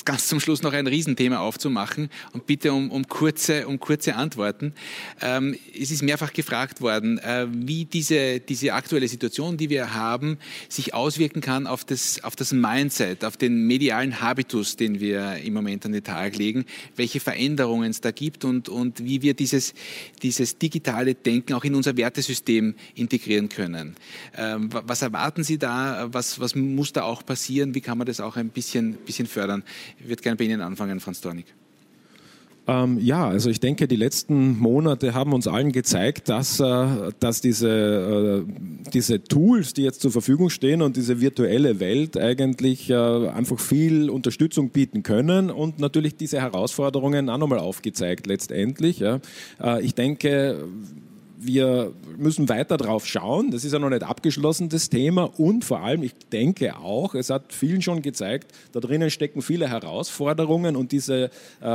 [0.06, 4.74] ganz zum Schluss noch ein Riesenthema aufzumachen und bitte um, um, kurze, um kurze Antworten.
[5.22, 10.38] Ähm, es ist mehrfach gefragt worden, äh, wie diese, diese aktuelle Situation, die wir haben,
[10.70, 15.54] sich auswirken kann auf das, auf das Mindset, auf den medialen Habitus, den wir im
[15.54, 19.74] Moment an den Tag legen, welche Veränderungen es da gibt und, und wie wir dieses,
[20.22, 23.96] dieses digitale Denken auch in unser Wertesystem integrieren können.
[24.38, 26.08] Ähm, was erwarten Sie da?
[26.12, 27.76] Was, was muss da auch passieren?
[27.76, 29.64] Wie kann man das auch ein bisschen, bisschen fördern?
[30.00, 31.46] Ich würde gerne bei Ihnen anfangen, Franz Dornig.
[32.68, 37.42] Ähm, ja, also ich denke, die letzten Monate haben uns allen gezeigt, dass, äh, dass
[37.42, 42.96] diese, äh, diese Tools, die jetzt zur Verfügung stehen und diese virtuelle Welt eigentlich äh,
[42.96, 49.00] einfach viel Unterstützung bieten können und natürlich diese Herausforderungen auch nochmal aufgezeigt letztendlich.
[49.00, 49.20] Ja.
[49.62, 50.64] Äh, ich denke,
[51.44, 53.52] wir müssen weiter drauf schauen.
[53.52, 55.24] Das ist ja noch nicht abgeschlossen, das Thema.
[55.38, 59.68] Und vor allem, ich denke auch, es hat vielen schon gezeigt, da drinnen stecken viele
[59.68, 61.32] Herausforderungen und diese,
[61.62, 61.68] äh,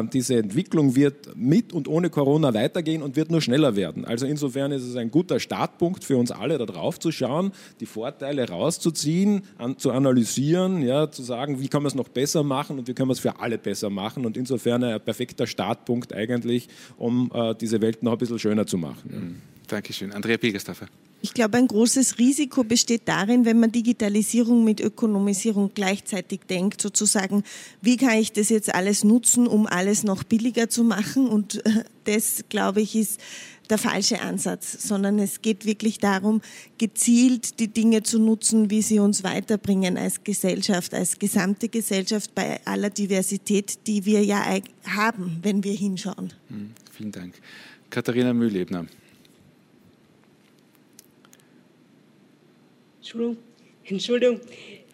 [0.00, 4.04] äh, diese Entwicklung wird mit und ohne Corona weitergehen und wird nur schneller werden.
[4.04, 7.86] Also insofern ist es ein guter Startpunkt für uns alle, da drauf zu schauen, die
[7.86, 12.78] Vorteile rauszuziehen, an, zu analysieren, ja, zu sagen, wie kann man es noch besser machen
[12.78, 14.26] und wie können wir es für alle besser machen.
[14.26, 18.78] Und insofern ein perfekter Startpunkt eigentlich, um äh, diese Welt noch ein bisschen schöner zu
[18.78, 19.11] machen.
[19.68, 20.12] Dankeschön.
[20.12, 20.88] Andrea Pilgerstaffer.
[21.24, 27.44] Ich glaube, ein großes Risiko besteht darin, wenn man Digitalisierung mit Ökonomisierung gleichzeitig denkt, sozusagen,
[27.80, 31.28] wie kann ich das jetzt alles nutzen, um alles noch billiger zu machen?
[31.28, 33.20] Und äh, das, glaube ich, ist
[33.70, 36.42] der falsche Ansatz, sondern es geht wirklich darum,
[36.76, 42.60] gezielt die Dinge zu nutzen, wie sie uns weiterbringen als Gesellschaft, als gesamte Gesellschaft bei
[42.66, 44.44] aller Diversität, die wir ja
[44.84, 46.32] haben, wenn wir hinschauen.
[46.48, 46.72] Mhm.
[46.90, 47.34] Vielen Dank.
[47.90, 48.86] Katharina Mühlebner.
[53.02, 53.36] Entschuldigung.
[53.82, 54.40] Entschuldigung.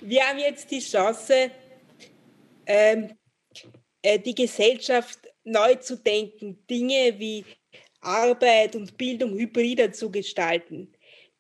[0.01, 1.51] Wir haben jetzt die Chance,
[2.65, 3.11] ähm,
[4.01, 7.45] äh, die Gesellschaft neu zu denken, Dinge wie
[8.01, 10.91] Arbeit und Bildung hybrider zu gestalten.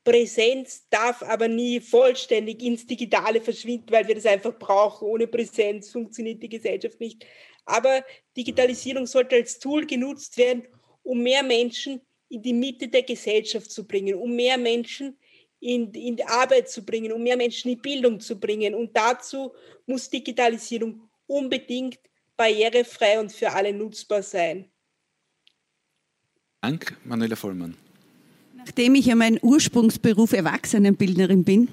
[0.05, 5.09] Präsenz darf aber nie vollständig ins Digitale verschwinden, weil wir das einfach brauchen.
[5.09, 7.25] Ohne Präsenz funktioniert die Gesellschaft nicht.
[7.64, 8.05] Aber
[8.37, 10.69] Digitalisierung sollte als Tool genutzt werden,
[11.03, 15.19] um mehr Menschen in die Mitte der Gesellschaft zu bringen, um mehr Menschen
[15.61, 18.75] in, in die Arbeit zu bringen, um mehr Menschen in Bildung zu bringen.
[18.75, 19.53] Und dazu
[19.87, 21.99] muss Digitalisierung unbedingt
[22.37, 24.67] barrierefrei und für alle nutzbar sein.
[26.61, 27.77] Dank, Manuela Vollmann.
[28.57, 31.69] Nachdem ich ja mein Ursprungsberuf Erwachsenenbildnerin bin,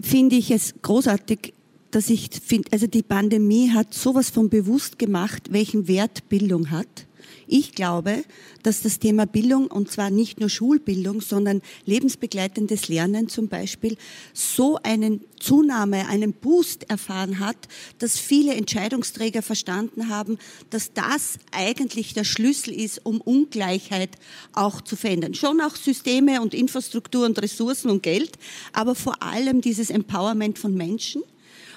[0.00, 1.52] finde ich es großartig,
[1.90, 7.06] dass ich finde, also die Pandemie hat sowas von bewusst gemacht, welchen Wert Bildung hat
[7.46, 8.24] ich glaube,
[8.62, 13.96] dass das Thema Bildung, und zwar nicht nur Schulbildung, sondern lebensbegleitendes Lernen zum Beispiel,
[14.32, 17.56] so einen Zunahme, einen Boost erfahren hat,
[17.98, 20.38] dass viele Entscheidungsträger verstanden haben,
[20.70, 24.10] dass das eigentlich der Schlüssel ist, um Ungleichheit
[24.54, 25.34] auch zu verändern.
[25.34, 28.32] Schon auch Systeme und Infrastruktur und Ressourcen und Geld,
[28.72, 31.22] aber vor allem dieses Empowerment von Menschen.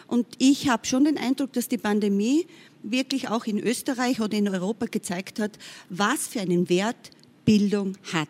[0.08, 2.48] Und ich habe schon den Eindruck, dass die Pandemie
[2.84, 5.58] wirklich auch in Österreich oder in Europa gezeigt hat,
[5.90, 7.12] was für einen Wert
[7.46, 8.28] Bildung hat.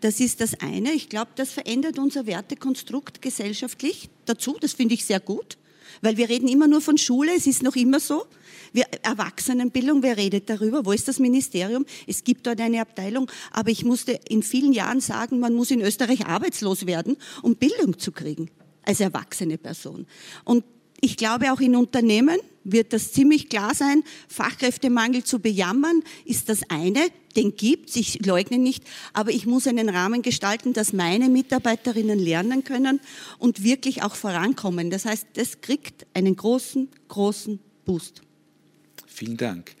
[0.00, 0.92] Das ist das eine.
[0.92, 4.56] Ich glaube, das verändert unser Wertekonstrukt gesellschaftlich dazu.
[4.60, 5.58] Das finde ich sehr gut,
[6.00, 7.32] weil wir reden immer nur von Schule.
[7.36, 8.24] Es ist noch immer so.
[8.72, 10.86] Wir, Erwachsenenbildung, wer redet darüber?
[10.86, 11.84] Wo ist das Ministerium?
[12.06, 15.80] Es gibt dort eine Abteilung, aber ich musste in vielen Jahren sagen, man muss in
[15.80, 18.50] Österreich arbeitslos werden, um Bildung zu kriegen
[18.84, 20.06] als erwachsene Person.
[20.44, 20.64] Und
[21.00, 24.02] ich glaube, auch in Unternehmen wird das ziemlich klar sein.
[24.28, 27.00] Fachkräftemangel zu bejammern ist das eine,
[27.36, 32.64] den gibt ich leugne nicht, aber ich muss einen Rahmen gestalten, dass meine Mitarbeiterinnen lernen
[32.64, 33.00] können
[33.38, 34.90] und wirklich auch vorankommen.
[34.90, 38.22] Das heißt, das kriegt einen großen, großen Boost.
[39.06, 39.74] Vielen Dank.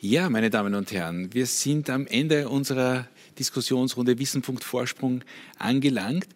[0.00, 3.08] Ja, meine Damen und Herren, wir sind am Ende unserer
[3.38, 5.22] Diskussionsrunde Wissenpunkt Vorsprung
[5.58, 6.28] angelangt.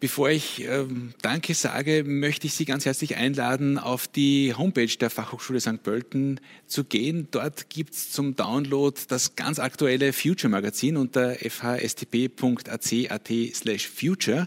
[0.00, 5.10] Bevor ich ähm, Danke sage, möchte ich Sie ganz herzlich einladen, auf die Homepage der
[5.10, 5.82] Fachhochschule St.
[5.82, 7.26] Pölten zu gehen.
[7.32, 14.46] Dort gibt es zum Download das ganz aktuelle Future Magazin unter fhstp.ac.at slash future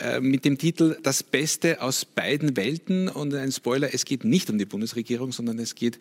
[0.00, 4.50] äh, mit dem Titel Das Beste aus beiden Welten und ein Spoiler, es geht nicht
[4.50, 6.00] um die Bundesregierung, sondern es geht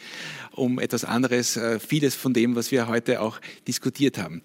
[0.51, 4.41] um etwas anderes, äh, vieles von dem, was wir heute auch diskutiert haben.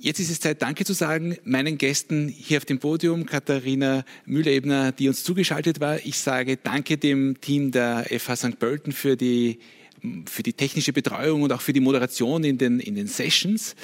[0.00, 4.92] Jetzt ist es Zeit, Danke zu sagen meinen Gästen hier auf dem Podium, Katharina Mühlebner,
[4.92, 5.98] die uns zugeschaltet war.
[6.06, 8.58] Ich sage Danke dem Team der FH St.
[8.60, 9.58] Pölten für die,
[10.26, 13.74] für die technische Betreuung und auch für die Moderation in den, in den Sessions.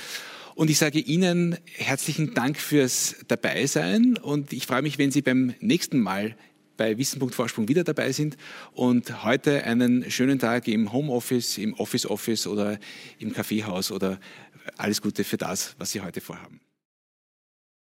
[0.54, 5.54] Und ich sage Ihnen herzlichen Dank fürs Dabeisein und ich freue mich, wenn Sie beim
[5.58, 6.36] nächsten Mal
[6.76, 8.36] bei Wissen.Vorsprung wieder dabei sind
[8.72, 12.78] und heute einen schönen Tag im Homeoffice, im Office Office oder
[13.18, 14.18] im Kaffeehaus oder
[14.76, 16.60] alles Gute für das, was Sie heute vorhaben.